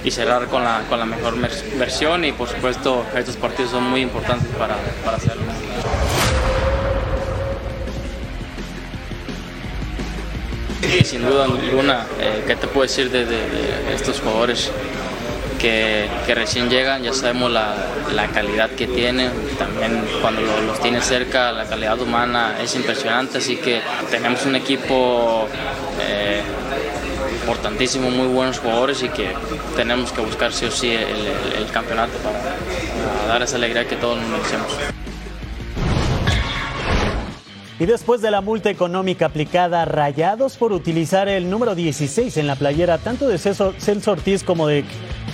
[0.05, 1.35] y, cerrar con la, con la mejor
[1.79, 5.48] versión y por supuesto estos partidos son muy importantes para, para hacerlo.
[10.83, 12.07] Sí, sin duda alguna.
[12.21, 13.27] Eh, ¿Qué te puedo decir de,
[13.95, 14.71] estos jugadores
[15.59, 17.03] que, recién llegan?
[17.03, 17.75] Ya sabemos la,
[18.15, 19.31] la calidad que tienen.
[19.59, 23.39] También cuando lo, los tienes cerca, la calidad humana es impresionante.
[23.39, 25.49] Así que tenemos un equipo
[26.01, 26.43] eh,
[27.41, 29.33] importantísimo, muy buenos jugadores y que
[29.75, 33.87] tenemos que buscar sí o sí el, el, el campeonato para, para, dar esa alegría
[33.87, 34.77] que todos nos merecemos.
[37.81, 42.49] Y después de la multa económica aplicada a Rayados por utilizar el número 16 en
[42.49, 44.85] la playera tanto de Celso Ortiz como de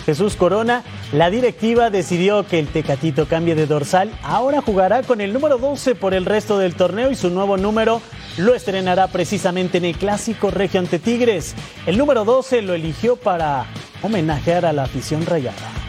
[0.05, 4.11] Jesús Corona, la directiva decidió que el Tecatito cambie de dorsal.
[4.23, 8.03] Ahora jugará con el número 12 por el resto del torneo y su nuevo número
[8.37, 11.55] lo estrenará precisamente en el clásico Regio ante Tigres.
[11.87, 13.65] El número 12 lo eligió para
[14.03, 15.84] homenajear a la afición rayada.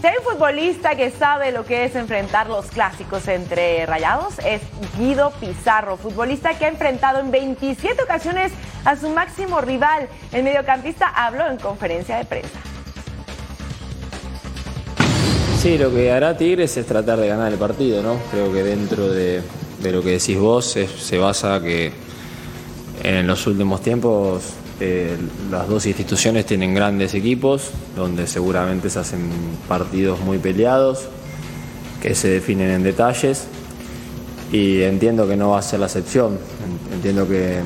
[0.00, 4.62] Si hay un futbolista que sabe lo que es enfrentar los clásicos entre rayados, es
[4.96, 8.52] Guido Pizarro, futbolista que ha enfrentado en 27 ocasiones
[8.84, 10.08] a su máximo rival.
[10.30, 12.60] El mediocampista habló en conferencia de prensa.
[15.60, 18.18] Sí, lo que hará Tigres es tratar de ganar el partido, ¿no?
[18.30, 19.42] Creo que dentro de,
[19.82, 21.92] lo que decís vos se basa que
[23.02, 25.16] en los últimos tiempos eh,
[25.50, 29.28] las dos instituciones tienen grandes equipos donde seguramente se hacen
[29.66, 31.08] partidos muy peleados
[32.00, 33.48] que se definen en detalles
[34.52, 36.38] y entiendo que no va a ser la excepción.
[36.92, 37.60] Entiendo que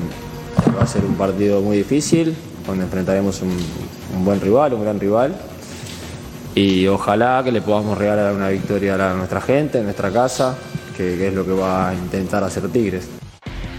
[0.75, 5.35] va a ser un partido muy difícil donde enfrentaremos un, buen rival, un gran rival
[6.55, 10.55] y ojalá que le podamos regalar una victoria a nuestra gente, en nuestra casa,
[10.97, 13.22] que es lo que va a intentar hacer Tigres.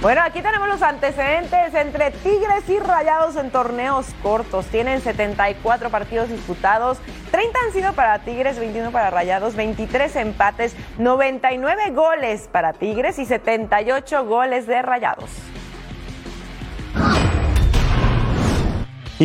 [0.04, 4.66] Bueno, aquí tenemos los antecedentes entre Tigres y Rayados en torneos cortos.
[4.66, 6.98] Tienen 74 partidos disputados,
[7.30, 13.24] 30 han sido para Tigres, 21 para Rayados, 23 empates, 99 goles para Tigres y
[13.24, 15.30] 78 goles de Rayados.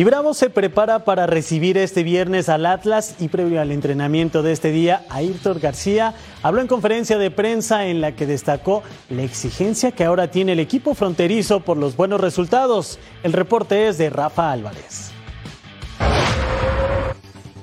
[0.00, 4.52] Y Bravo se prepara para recibir este viernes al Atlas y previo al entrenamiento de
[4.52, 9.92] este día, Ayrton García habló en conferencia de prensa en la que destacó la exigencia
[9.92, 12.98] que ahora tiene el equipo fronterizo por los buenos resultados.
[13.22, 15.12] El reporte es de Rafa Álvarez.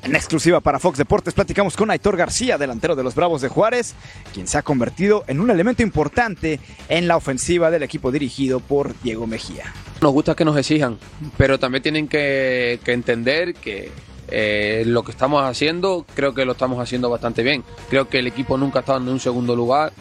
[0.07, 3.93] En exclusiva para Fox Deportes platicamos con Aitor García, delantero de los Bravos de Juárez,
[4.33, 8.97] quien se ha convertido en un elemento importante en la ofensiva del equipo dirigido por
[9.01, 9.65] Diego Mejía.
[9.99, 10.97] Nos gusta que nos exijan,
[11.35, 13.91] pero también tienen que, entender que
[14.29, 17.65] eh, lo que estamos haciendo, creo que lo estamos haciendo bastante bien.
[17.89, 19.91] Creo que el equipo nunca ha estado en un segundo lugar,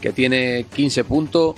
[0.00, 1.56] que tiene 15 puntos.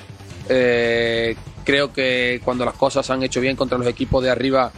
[0.49, 4.73] Eh, creo que cuando las cosas se han hecho bien contra los equipos de arriba,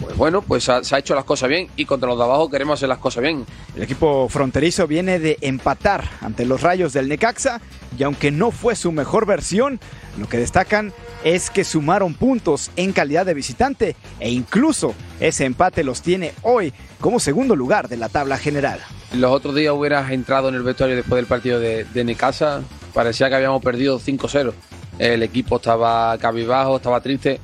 [0.00, 2.50] pues bueno, pues ha, se ha hecho las cosas bien y contra los de abajo
[2.50, 3.44] queremos hacer las cosas bien.
[3.76, 7.60] El equipo fronterizo viene de empatar ante los rayos del Necaxa
[7.98, 9.78] y aunque no fue su mejor versión,
[10.18, 15.84] lo que destacan es que sumaron puntos en calidad de visitante e incluso ese empate
[15.84, 18.80] los tiene hoy como segundo lugar de la tabla general.
[19.12, 22.62] Los otros días hubieras entrado en el vestuario después del partido de, de Necasa,
[22.94, 24.52] parecía que habíamos perdido 5-0.
[24.98, 27.40] El equipo estaba cabibajo, estaba triste.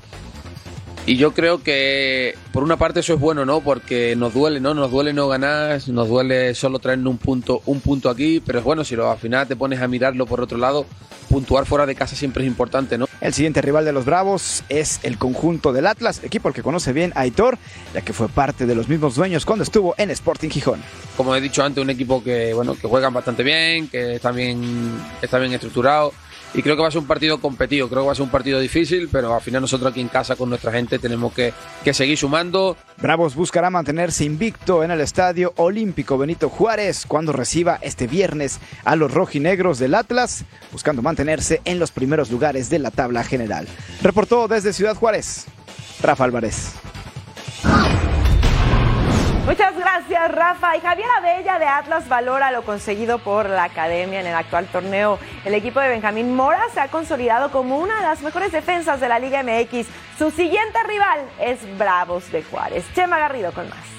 [1.08, 3.60] Y yo creo que por una parte eso es bueno, ¿no?
[3.60, 4.74] Porque nos duele, ¿no?
[4.74, 8.64] Nos duele no ganar, nos duele solo traernos un punto, un punto aquí, pero es
[8.64, 10.84] bueno si lo, al final te pones a mirarlo por otro lado,
[11.30, 13.06] puntuar fuera de casa siempre es importante, ¿no?
[13.20, 16.92] El siguiente rival de los Bravos es el conjunto del Atlas, equipo al que conoce
[16.92, 17.56] bien Aitor,
[17.94, 20.82] ya que fue parte de los mismos dueños cuando estuvo en Sporting Gijón.
[21.16, 24.98] Como he dicho antes, un equipo que, bueno, que juegan bastante bien, que está bien,
[25.22, 26.12] está bien estructurado
[26.56, 28.30] y creo que va a ser un partido competido, creo que va a ser un
[28.30, 31.52] partido difícil, pero al final nosotros aquí en casa con nuestra gente tenemos que,
[31.84, 32.78] que seguir sumando.
[32.96, 38.96] Bravos buscará mantenerse invicto en el Estadio Olímpico Benito Juárez cuando reciba este viernes a
[38.96, 43.68] los rojinegros del Atlas, buscando mantenerse en los primeros lugares de la tabla general.
[44.00, 45.44] Reportó desde Ciudad Juárez,
[46.00, 46.72] Rafa Álvarez.
[49.46, 50.76] Muchas gracias, Rafa.
[50.76, 55.20] Y Javier Abella de Atlas valora lo conseguido por la academia en el actual torneo.
[55.44, 59.08] El equipo de Benjamín Mora se ha consolidado como una de las mejores defensas de
[59.08, 59.86] la Liga MX.
[60.18, 62.84] Su siguiente rival es Bravos de Juárez.
[62.92, 63.95] Chema Garrido con más.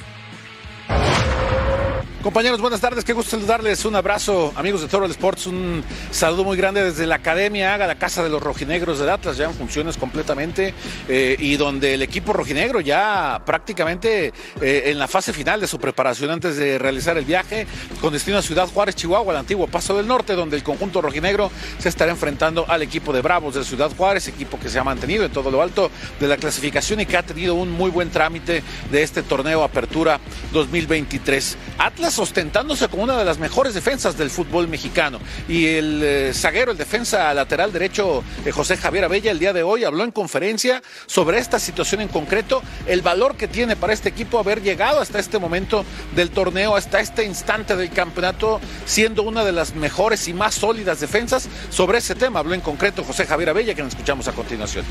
[2.24, 3.86] Compañeros, buenas tardes, qué gusto saludarles.
[3.86, 8.00] Un abrazo, amigos de Toro Sports, un saludo muy grande desde la Academia Haga, la
[8.00, 10.74] Casa de los Rojinegros del Atlas, ya en funciones completamente,
[11.08, 15.78] eh, y donde el equipo rojinegro ya prácticamente eh, en la fase final de su
[15.78, 17.68] preparación antes de realizar el viaje
[18.02, 21.52] con destino a Ciudad Juárez, Chihuahua, el antiguo Paso del Norte, donde el conjunto rojinegro
[21.78, 25.24] se estará enfrentando al equipo de Bravos de Ciudad Juárez, equipo que se ha mantenido
[25.24, 28.64] en todo lo alto de la clasificación y que ha tenido un muy buen trámite
[28.92, 30.20] de este torneo Apertura
[30.52, 31.58] 2023.
[31.78, 35.20] Atlas ostentándose como una de las mejores defensas del fútbol mexicano.
[35.48, 39.64] Y el eh, zaguero, el defensa lateral derecho eh, José Javier Abella, el día de
[39.64, 44.10] hoy habló en conferencia sobre esta situación en concreto, el valor que tiene para este
[44.10, 45.84] equipo haber llegado hasta este momento
[46.16, 51.00] del torneo, hasta este instante del campeonato, siendo una de las mejores y más sólidas
[51.00, 51.50] defensas.
[51.70, 54.86] Sobre ese tema habló en concreto José Javier Abella, que nos escuchamos a continuación.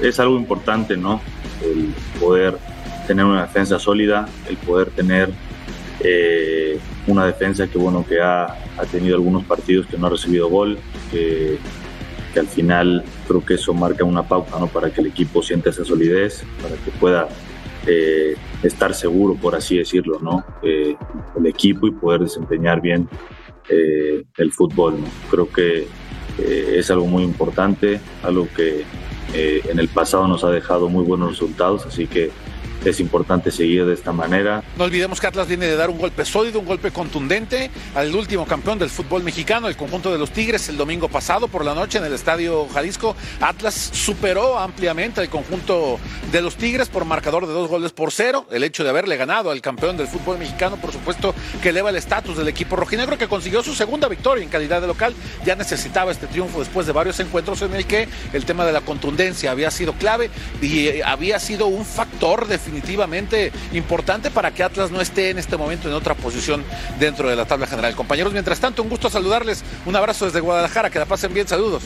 [0.00, 1.20] Es algo importante, ¿no?
[1.62, 2.58] El poder
[3.06, 5.30] tener una defensa sólida, el poder tener
[6.00, 10.48] eh, una defensa que bueno que ha, ha, tenido algunos partidos que no ha recibido
[10.48, 10.78] gol,
[11.10, 11.58] que,
[12.38, 14.66] al final creo que eso marca una pauta ¿no?
[14.66, 17.28] para que el equipo sienta esa solidez, para que pueda
[17.84, 20.44] eh, estar seguro, por así decirlo, ¿no?
[20.62, 20.94] Eh,
[21.36, 23.08] el equipo y poder desempeñar bien
[23.68, 25.00] eh, el fútbol.
[25.00, 25.06] ¿no?
[25.30, 25.88] Creo que
[26.38, 28.84] es algo muy importante, algo que
[29.34, 32.30] en el pasado nos ha dejado muy buenos resultados, así que
[32.90, 34.62] es importante seguir de esta manera.
[34.76, 38.46] No olvidemos que Atlas viene de dar un golpe sólido, un golpe contundente al último
[38.46, 41.98] campeón del fútbol mexicano, el conjunto de los Tigres, el domingo pasado por la noche
[41.98, 43.16] en el Estadio Jalisco.
[43.40, 45.98] Atlas superó ampliamente al conjunto
[46.30, 48.46] de los Tigres por marcador de dos goles por cero.
[48.50, 51.96] El hecho de haberle ganado al campeón del fútbol mexicano, por supuesto, que eleva el
[51.96, 55.14] estatus del equipo rojinegro que consiguió su segunda victoria en calidad de local.
[55.44, 58.80] Ya necesitaba este triunfo después de varios encuentros en el que el tema de la
[58.80, 64.90] contundencia había sido clave y había sido un factor definitivamente definitivamente importante para que Atlas
[64.90, 66.64] no esté en este momento en otra posición
[66.98, 67.94] dentro de la tabla general.
[67.94, 69.62] Compañeros, mientras tanto, un gusto saludarles.
[69.84, 70.88] Un abrazo desde Guadalajara.
[70.88, 71.46] Que la pasen bien.
[71.46, 71.82] Saludos.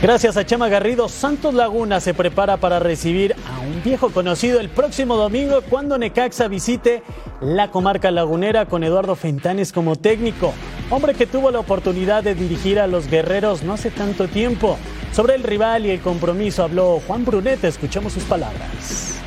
[0.00, 4.68] Gracias a Chema Garrido, Santos Laguna se prepara para recibir a un viejo conocido el
[4.68, 7.02] próximo domingo cuando Necaxa visite
[7.40, 10.54] la comarca lagunera con Eduardo Fentanes como técnico,
[10.90, 14.78] hombre que tuvo la oportunidad de dirigir a los guerreros no hace tanto tiempo.
[15.12, 19.18] Sobre el rival y el compromiso habló Juan Brunete, escuchamos sus palabras.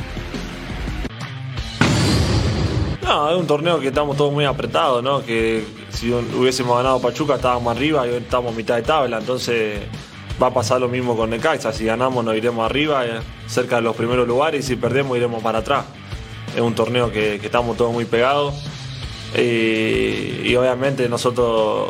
[3.04, 5.22] No, es un torneo que estamos todos muy apretados, ¿no?
[5.22, 9.82] Que si hubiésemos ganado Pachuca estábamos arriba y hoy estamos mitad de tabla, entonces
[10.42, 11.74] va a pasar lo mismo con Necaxa.
[11.74, 15.42] Si ganamos nos iremos arriba, eh, cerca de los primeros lugares, y si perdemos iremos
[15.42, 15.86] para atrás.
[16.56, 18.54] Es un torneo que, estamos todos muy pegados.
[19.36, 21.90] Y, y obviamente nosotros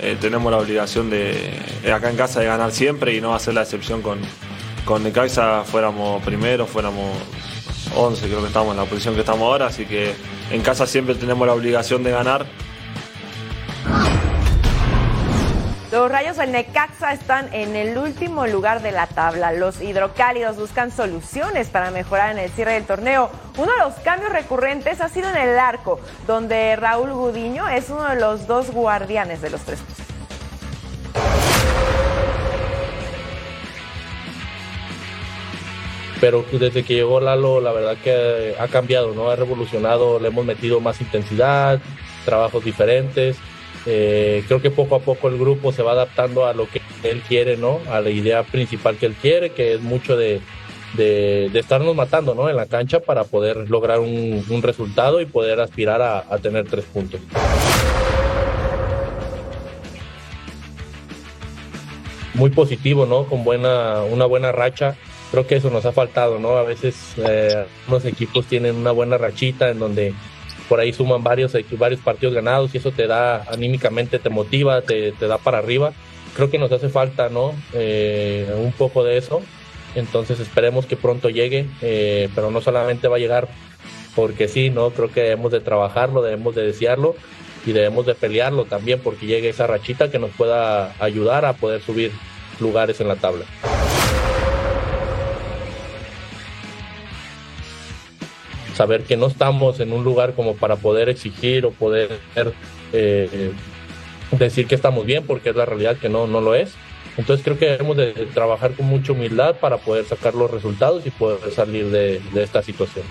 [0.00, 1.52] eh, tenemos la obligación de,
[1.92, 4.20] acá en casa de ganar siempre y no va a ser la excepción con,
[4.84, 5.64] con Necaxa.
[5.64, 7.16] Fuéramos primeros, fuéramos
[7.96, 9.66] 11, creo que estamos en la posición que estamos ahora.
[9.66, 10.14] Así que
[10.50, 12.46] en casa siempre tenemos la obligación de ganar
[15.90, 19.52] Los Rayos del Necaxa están en el último lugar de la tabla.
[19.52, 23.30] Los hidrocálidos buscan soluciones para mejorar en el cierre del torneo.
[23.56, 28.04] Uno de los cambios recurrentes ha sido en el arco, donde Raúl Gudiño es uno
[28.04, 29.78] de los dos guardianes de los tres
[36.20, 39.30] pero desde que llegó Lalo, la verdad que ha cambiado, ¿no?
[39.30, 41.80] Ha revolucionado, le hemos metido más intensidad,
[42.24, 43.36] trabajos diferentes
[43.86, 47.22] Eh, creo que poco a poco el grupo se va adaptando a lo que él
[47.26, 47.80] quiere, ¿no?
[47.90, 50.40] A la idea principal que él quiere, que es mucho de,
[50.94, 52.48] de, estarnos matando, ¿no?
[52.48, 57.20] En la cancha para poder lograr un, resultado y poder aspirar a, tener tres puntos.
[62.34, 63.24] Muy positivo, ¿no?
[63.24, 64.96] Con buena, una buena racha
[65.30, 66.56] creo que eso nos ha faltado, ¿no?
[66.56, 70.14] A veces eh, unos equipos tienen una buena rachita en donde
[70.68, 75.12] por ahí suman varios, varios partidos ganados y eso te da anímicamente, te motiva, te,
[75.12, 75.92] da para arriba.
[76.36, 77.54] Creo que nos hace falta, ¿no?
[77.72, 79.40] Eh, un poco de eso.
[79.94, 83.48] Entonces esperemos que pronto llegue, eh, pero no solamente va a llegar
[84.14, 84.90] porque sí, ¿no?
[84.90, 87.16] Creo que debemos de trabajarlo, debemos de desearlo
[87.64, 91.82] y debemos de pelearlo también porque llegue esa rachita que nos pueda ayudar a poder
[91.82, 92.12] subir
[92.60, 93.44] lugares en la tabla.
[98.78, 102.20] Saber que no estamos en un lugar como para poder exigir o poder
[102.92, 103.50] eh,
[104.30, 106.74] decir que estamos bien, porque es la realidad que no, no lo es.
[107.16, 111.10] Entonces creo que debemos de trabajar con mucha humildad para poder sacar los resultados y
[111.10, 113.04] poder salir de, de esta situación.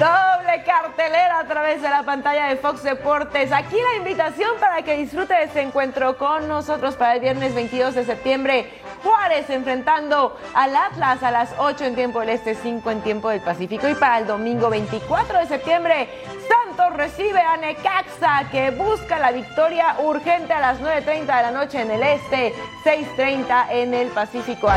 [0.00, 3.52] Doble cartelera a través de la pantalla de Fox Deportes.
[3.52, 7.94] Aquí la invitación para que disfrute de este encuentro con nosotros para el viernes 22
[7.94, 8.72] de septiembre.
[9.02, 13.42] Juárez enfrentando al Atlas a las 8 en tiempo del Este, 5 en tiempo del
[13.42, 13.90] Pacífico.
[13.90, 16.08] Y para el domingo 24 de septiembre,
[16.48, 21.78] Santos recibe a Necaxa que busca la victoria urgente a las 9.30 de la noche
[21.78, 24.70] en el Este, 6.30 en el Pacífico.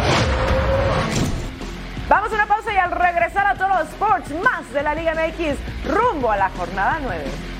[2.09, 5.13] Vamos a una pausa y al regresar a todos los sports más de la Liga
[5.13, 7.52] MX rumbo a la jornada 9.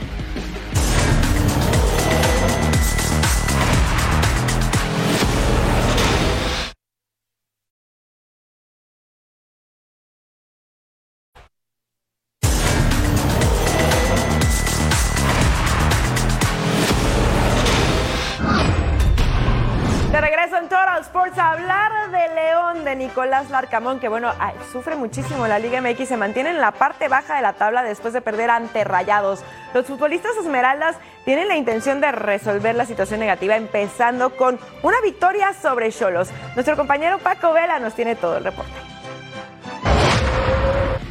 [23.14, 24.32] Nicolás Larcamón, que bueno,
[24.72, 28.12] sufre muchísimo la Liga MX, se mantiene en la parte baja de la tabla después
[28.12, 29.44] de perder ante Rayados.
[29.76, 35.54] Los futbolistas Esmeraldas tienen la intención de resolver la situación negativa, empezando con una victoria
[35.54, 36.30] sobre Cholos.
[36.56, 38.72] Nuestro compañero Paco Vela nos tiene todo el reporte.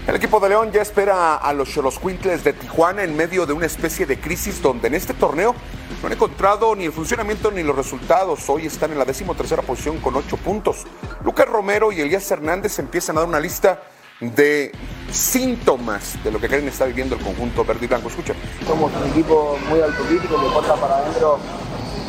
[0.08, 3.66] El equipo de León ya espera a los Quintles de Tijuana en medio de una
[3.66, 5.54] especie de crisis donde en este torneo
[6.02, 8.50] no han encontrado ni el funcionamiento ni los resultados.
[8.50, 10.84] Hoy están en la decimotercera posición con ocho puntos.
[11.24, 13.80] Lucas Romero y Elías Hernández empiezan a dar una lista
[14.20, 14.72] de
[15.12, 18.08] síntomas de lo que creen está viviendo el conjunto verde y blanco.
[18.08, 18.34] Escuchen.
[18.66, 21.38] Somos un equipo muy autocrítico que corta para adentro.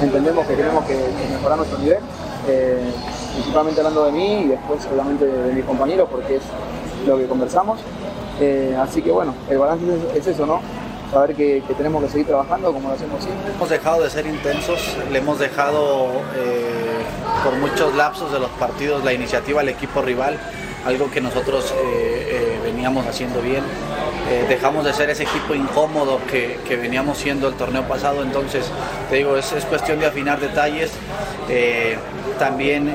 [0.01, 0.97] Entendemos que tenemos que,
[1.31, 1.99] mejorar nuestro nivel,
[2.47, 2.91] eh,
[3.31, 6.43] principalmente hablando de mí y después obviamente de mis compañeros porque es
[7.05, 7.79] lo que conversamos.
[8.39, 9.85] Eh, así que bueno, el balance
[10.15, 10.61] es, eso, ¿no?
[11.13, 13.53] Saber que, tenemos que seguir trabajando como lo hacemos siempre.
[13.53, 17.03] Hemos dejado de ser intensos, le hemos dejado eh,
[17.43, 20.39] por muchos lapsos de los partidos la iniciativa al equipo rival,
[20.87, 23.63] algo que nosotros eh, veníamos haciendo bien.
[24.49, 28.65] dejamos de ser ese equipo incómodo que, veníamos siendo el torneo pasado, entonces
[29.11, 30.91] te digo, es cuestión de afinar detalles.
[32.39, 32.91] también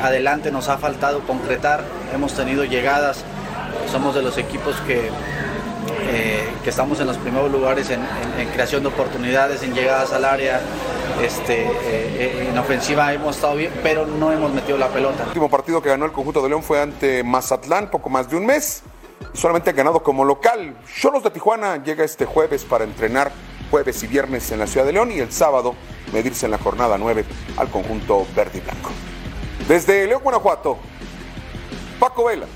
[0.00, 1.82] adelante nos ha faltado concretar,
[2.14, 3.24] hemos tenido llegadas,
[3.90, 5.10] somos de los equipos que,
[6.08, 8.00] eh, que estamos en los primeros lugares en,
[8.54, 10.60] creación de oportunidades, en llegadas al área,
[11.22, 15.22] este, eh, en ofensiva hemos estado bien, pero no hemos metido la pelota.
[15.22, 18.36] El último partido que ganó el conjunto de León fue ante Mazatlán, poco más de
[18.36, 18.82] un mes,
[19.34, 20.76] solamente ha ganado como local.
[20.98, 23.30] Cholos de Tijuana llega este jueves para entrenar
[23.70, 25.74] jueves y viernes en la ciudad de León y el sábado
[26.12, 27.24] medirse en la jornada 9
[27.58, 28.90] al conjunto verde y blanco.
[29.68, 30.78] Desde León, Guanajuato,
[31.98, 32.46] Paco Vela.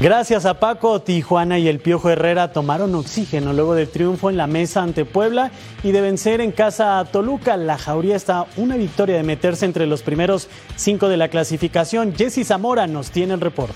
[0.00, 4.46] Gracias a Paco, Tijuana y el Piojo Herrera tomaron oxígeno luego del triunfo en la
[4.46, 5.50] mesa ante Puebla
[5.82, 7.56] y de vencer en casa a Toluca.
[7.56, 10.46] La Jauría está una victoria de meterse entre los primeros
[10.76, 12.14] cinco de la clasificación.
[12.14, 13.74] Jesse Zamora nos tiene el reporte.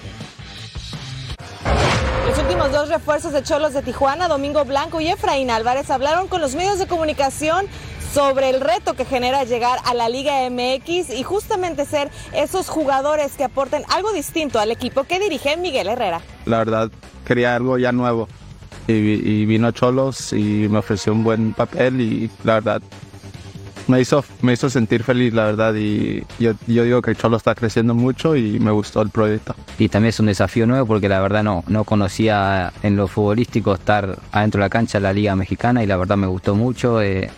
[2.28, 6.40] Los últimos dos refuerzos de Cholos de Tijuana, Domingo Blanco y Efraín Álvarez, hablaron con
[6.40, 7.66] los medios de comunicación
[8.12, 13.32] sobre el reto que genera llegar a la Liga MX y justamente ser esos jugadores
[13.36, 16.20] que aporten algo distinto al equipo que dirige Miguel Herrera.
[16.44, 16.90] La verdad,
[17.26, 18.28] quería algo ya nuevo
[18.86, 22.82] y, vino Cholos y me ofreció un buen papel y la verdad
[23.88, 27.54] me hizo, me hizo sentir feliz, la verdad, y yo, yo digo que Cholos está
[27.54, 29.56] creciendo mucho y me gustó el proyecto.
[29.78, 33.74] Y también es un desafío nuevo porque la verdad no, no conocía en lo futbolístico
[33.74, 37.02] estar adentro de la cancha de la Liga Mexicana y la verdad me gustó mucho.
[37.02, 37.30] Eh,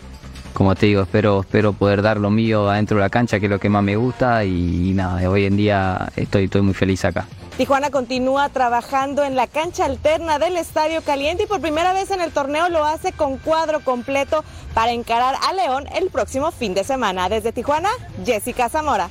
[0.55, 3.51] como te digo, espero, espero poder dar lo mío adentro de la cancha, que es
[3.51, 7.27] lo que más me gusta y, nada, hoy en día estoy, estoy muy feliz acá.
[7.57, 12.21] Tijuana continúa trabajando en la cancha alterna del Estadio Caliente y por primera vez en
[12.21, 16.85] el torneo lo hace con cuadro completo para encarar a León el próximo fin de
[16.85, 17.27] semana.
[17.27, 17.89] Desde Tijuana,
[18.25, 19.09] Jessica Zamora.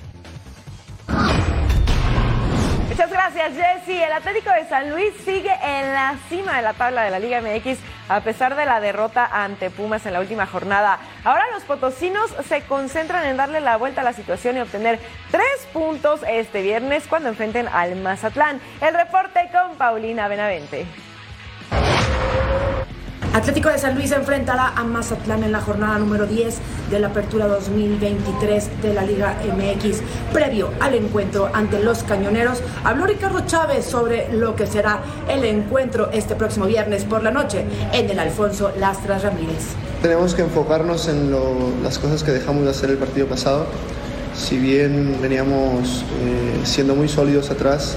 [2.94, 4.00] Muchas gracias, Jessy.
[4.00, 7.40] El Atlético de San Luis sigue en la cima de la tabla de la Liga
[7.40, 11.00] MX a pesar de la derrota ante Pumas en la última jornada.
[11.24, 15.00] Ahora los potosinos se concentran en darle la vuelta a la situación y obtener
[15.32, 18.60] tres puntos este viernes cuando enfrenten al Mazatlán.
[18.80, 20.86] El reporte con Paulina Benavente.
[23.34, 26.54] Atlético de San Luis enfrentará a Mazatlán en la jornada número 10
[26.88, 30.02] de la Apertura 2023 de la Liga MX.
[30.32, 36.10] Previo al encuentro ante los Cañoneros, habló Ricardo Chávez sobre lo que será el encuentro
[36.12, 39.64] este próximo viernes por la noche en el Alfonso Lastras Ramírez.
[40.00, 41.34] Tenemos que enfocarnos en
[41.82, 43.66] las cosas que dejamos de hacer el partido pasado.
[44.36, 47.96] Si bien veníamos eh, siendo muy sólidos atrás,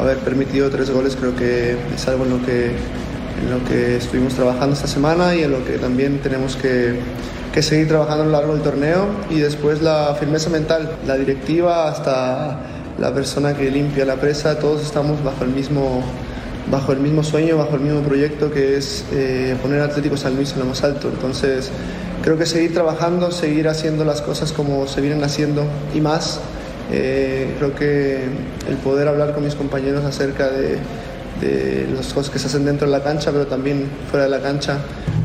[0.00, 2.72] haber permitido tres goles creo que es algo en lo que
[3.42, 7.00] en lo que estuvimos trabajando esta semana y en lo que también tenemos que,
[7.52, 11.88] que seguir trabajando a lo largo del torneo y después la firmeza mental, la directiva
[11.88, 12.60] hasta
[12.98, 16.02] la persona que limpia la presa, todos estamos bajo el mismo,
[16.70, 20.52] bajo el mismo sueño, bajo el mismo proyecto que es eh, poner Atlético San Luis
[20.52, 21.08] en lo más alto.
[21.08, 21.70] Entonces
[22.22, 25.64] creo que seguir trabajando, seguir haciendo las cosas como se vienen haciendo
[25.94, 26.40] y más.
[26.92, 28.24] Eh, creo que
[28.68, 30.78] el poder hablar con mis compañeros acerca de,
[31.40, 34.40] de las cosas que se hacen dentro de la cancha, pero también fuera de la
[34.40, 34.78] cancha.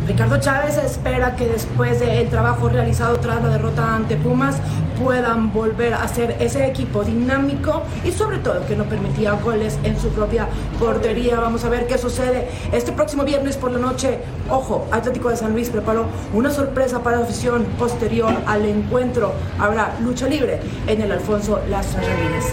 [0.07, 4.57] Ricardo Chávez espera que después del trabajo realizado tras la derrota ante Pumas
[5.01, 9.99] puedan volver a ser ese equipo dinámico y sobre todo que no permitía goles en
[9.99, 10.47] su propia
[10.79, 11.39] portería.
[11.39, 14.19] Vamos a ver qué sucede este próximo viernes por la noche.
[14.49, 19.33] Ojo, Atlético de San Luis preparó una sorpresa para la afición posterior al encuentro.
[19.59, 22.45] Habrá lucha libre en el Alfonso Las Ramírez.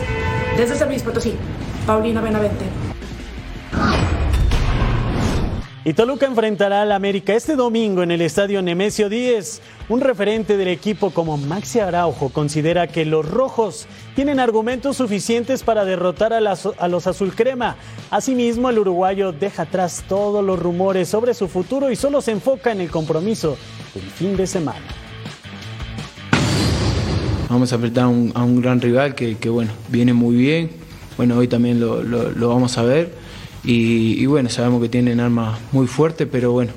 [0.57, 1.35] Desde San Luis Potosí,
[1.87, 2.91] Paulina Benavente.
[5.85, 9.61] Y Toluca enfrentará al América este domingo en el estadio Nemesio 10.
[9.89, 15.85] Un referente del equipo como Maxi Araujo considera que los rojos tienen argumentos suficientes para
[15.85, 17.74] derrotar a, los azulcrema.
[18.12, 22.70] Asimismo, el uruguayo deja atrás todos los rumores sobre su futuro y solo se enfoca
[22.70, 23.59] en el compromiso
[23.93, 24.87] del fin de semana.
[27.49, 30.70] Vamos a enfrentar a un, gran rival que, bueno, viene muy bien.
[31.16, 33.32] Bueno, hoy también lo vamos a ver.
[33.65, 36.73] Y, bueno, sabemos que tienen armas muy fuertes, pero bueno,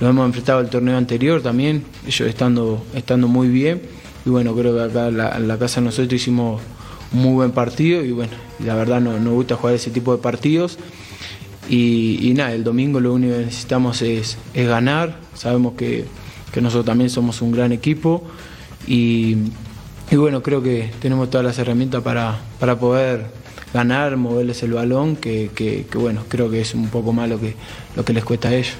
[0.00, 3.82] lo hemos enfrentado el torneo anterior también, ellos estando, estando muy bien.
[4.26, 6.60] Y bueno, creo que acá en la, en la casa nosotros hicimos
[7.12, 8.32] un muy buen partido y bueno,
[8.64, 10.78] la verdad nos, nos gusta jugar ese tipo de partidos.
[11.70, 15.18] Y, y nada, el domingo lo único que necesitamos es, es ganar.
[15.34, 16.04] Sabemos que,
[16.52, 18.24] que nosotros también somos un gran equipo
[18.86, 19.36] y,
[20.10, 23.39] y bueno, creo que tenemos todas las herramientas para, para poder
[23.72, 27.40] ganar, moverles el balón, que, que- que, bueno, creo que es un poco más lo
[27.40, 27.54] que,
[27.96, 28.74] lo que les cuesta a ellos.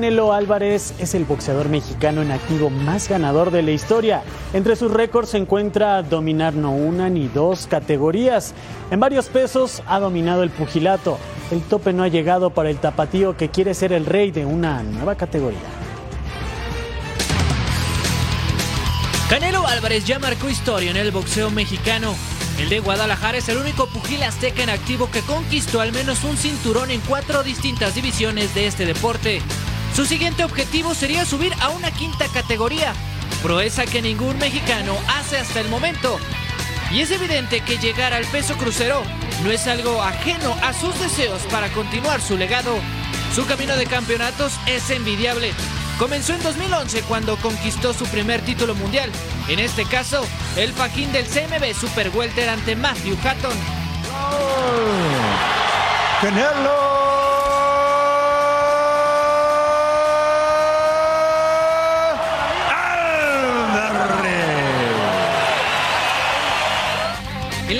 [0.00, 4.22] Canelo Álvarez es el boxeador mexicano en activo más ganador de la historia.
[4.54, 8.54] Entre sus récords se encuentra dominar no una ni dos categorías.
[8.90, 11.18] En varios pesos ha dominado el pugilato.
[11.50, 14.82] El tope no ha llegado para el tapatío que quiere ser el rey de una
[14.82, 15.58] nueva categoría.
[19.28, 22.14] Canelo Álvarez ya marcó historia en el boxeo mexicano.
[22.58, 26.36] El de Guadalajara es el único pugil azteca en activo que conquistó al menos un
[26.36, 29.42] cinturón en cuatro distintas divisiones de este deporte.
[29.94, 32.92] Su siguiente objetivo sería subir a una quinta categoría,
[33.42, 36.18] proeza que ningún mexicano hace hasta el momento.
[36.90, 39.02] Y es evidente que llegar al peso crucero
[39.44, 42.76] no es algo ajeno a sus deseos para continuar su legado.
[43.34, 45.52] Su camino de campeonatos es envidiable.
[45.98, 49.10] Comenzó en 2011 cuando conquistó su primer título mundial.
[49.48, 50.24] En este caso,
[50.56, 53.52] el fajín del CMB Super Welter ante Matthew Hatton.
[56.22, 56.38] En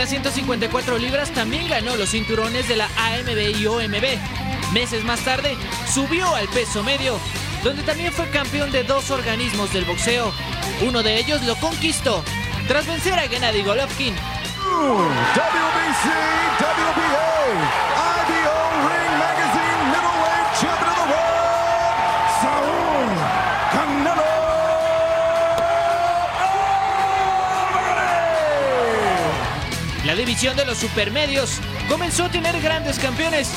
[0.00, 4.72] las 154 libras también ganó los cinturones de la AMB y OMB.
[4.72, 5.58] Meses más tarde
[5.92, 7.18] subió al peso medio,
[7.62, 10.32] donde también fue campeón de dos organismos del boxeo.
[10.80, 12.24] Uno de ellos lo conquistó
[12.66, 14.14] tras vencer a Gennady Golovkin.
[30.20, 33.50] División de los supermedios, comenzó a tener grandes campeones.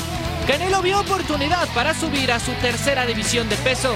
[0.46, 3.94] Canelo vio oportunidad para subir a su tercera división de peso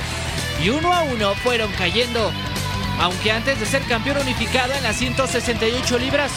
[0.62, 2.30] y uno a uno fueron cayendo.
[3.00, 6.30] Aunque antes de ser campeón unificado en las 168 libras,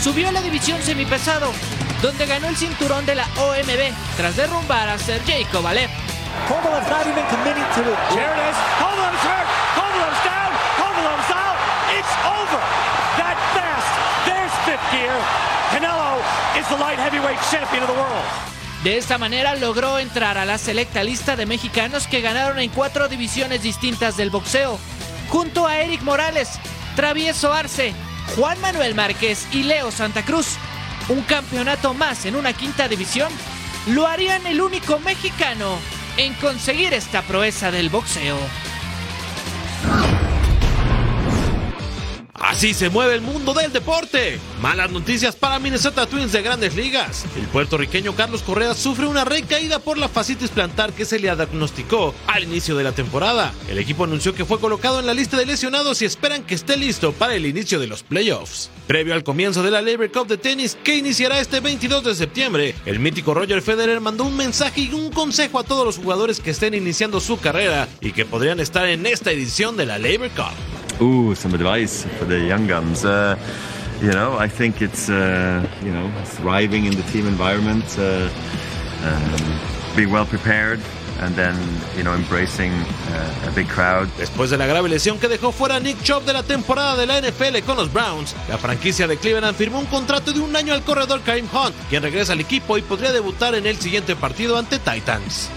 [0.00, 1.52] subió a la división semipesado,
[2.00, 5.90] donde ganó el cinturón de la OMB tras derrumbar a Sergey Kovalev.
[6.48, 7.98] Kovalev's not even committing to it.
[8.08, 8.56] Here it is.
[8.80, 9.48] Kovalev's hurt.
[9.76, 10.52] Kovalev's down.
[10.80, 11.58] Kovalev's out.
[11.92, 12.60] It's over.
[13.20, 13.90] That fast.
[14.24, 15.53] There's fifth gear.
[15.74, 16.20] Canelo
[16.56, 18.24] is the light heavyweight champion of the world.
[18.84, 23.08] De esta manera logró entrar a la selecta lista de mexicanos que ganaron en cuatro
[23.08, 24.78] divisiones distintas del boxeo,
[25.30, 26.60] junto a Eric Morales,
[26.94, 27.92] Travieso Arce,
[28.36, 30.58] Juan Manuel Márquez y Leo Santa Cruz.
[31.08, 33.32] Un campeonato más en una quinta división
[33.88, 35.76] lo harían el único mexicano
[36.16, 38.38] en conseguir esta proeza del boxeo.
[42.54, 44.38] Así se mueve el mundo del deporte.
[44.62, 47.24] Malas noticias para Minnesota Twins de grandes ligas.
[47.36, 52.14] El puertorriqueño Carlos Correa sufre una recaída por la fascitis plantar que se le diagnosticó
[52.28, 53.52] al inicio de la temporada.
[53.68, 56.76] El equipo anunció que fue colocado en la lista de lesionados y esperan que esté
[56.76, 58.70] listo para el inicio de los playoffs.
[58.86, 62.76] Previo al comienzo de la Labor Cup de tenis que iniciará este 22 de septiembre,
[62.86, 66.52] el mítico Roger Federer mandó un mensaje y un consejo a todos los jugadores que
[66.52, 70.83] estén iniciando su carrera y que podrían estar en esta edición de la Labor Cup.
[71.00, 73.04] Ooh, some advice for the young guns.
[73.04, 73.36] Uh,
[74.00, 78.28] you know, I think it's uh, you know thriving in the team environment, uh,
[79.02, 80.80] um, being well prepared,
[81.20, 81.56] and then
[81.96, 84.08] you know embracing uh, a big crowd.
[84.18, 87.20] Después de la grave lesión que dejó fuera Nick Chubb de la temporada de la
[87.20, 90.82] NFL con los Browns, la franquicia de Cleveland firmó un contrato de un año al
[90.82, 94.78] corredor Kareem Hunt, quien regresa al equipo y podría debutar en el siguiente partido ante
[94.78, 95.50] Titans.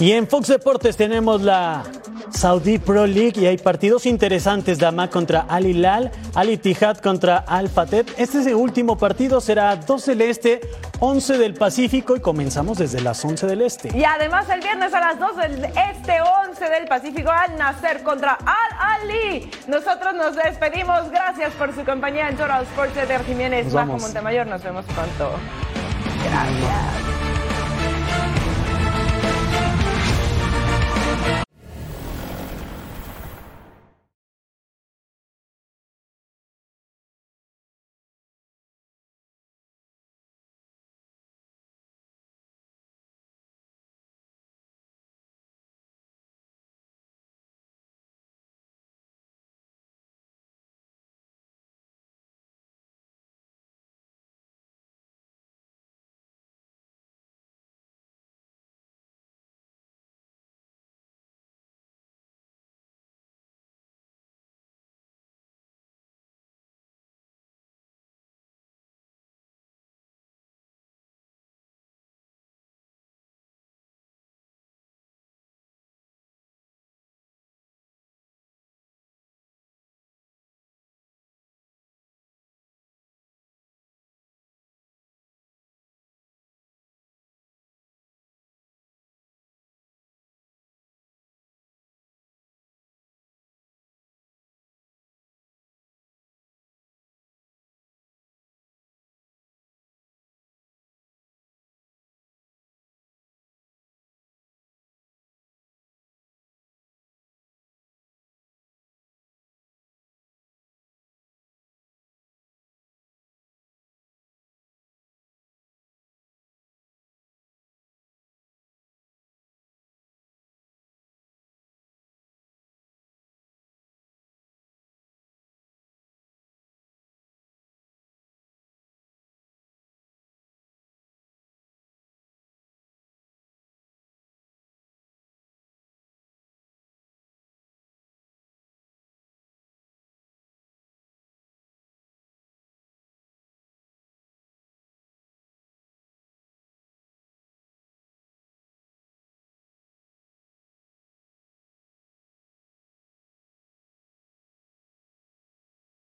[0.00, 1.82] Y en Fox Deportes tenemos la
[2.30, 4.78] Saudi Pro League y hay partidos interesantes.
[4.78, 8.06] Dama contra Al Hilal, Al Ittihad contra Al Fateh.
[8.16, 10.60] Este último partido será 12 del Este,
[11.00, 13.96] 11 del Pacífico y comenzamos desde las 11 del Este.
[13.96, 18.34] Y además el viernes a las 2 del Este, 11 del Pacífico, Al Nacer contra
[18.34, 19.50] Al Ali.
[19.66, 21.10] Nosotros nos despedimos.
[21.10, 23.98] Gracias por su compañía en Total Sports de Jiménez, Bajo.
[23.98, 24.46] Montemayor.
[24.46, 25.32] Nos vemos pronto.
[26.22, 27.17] Gracias.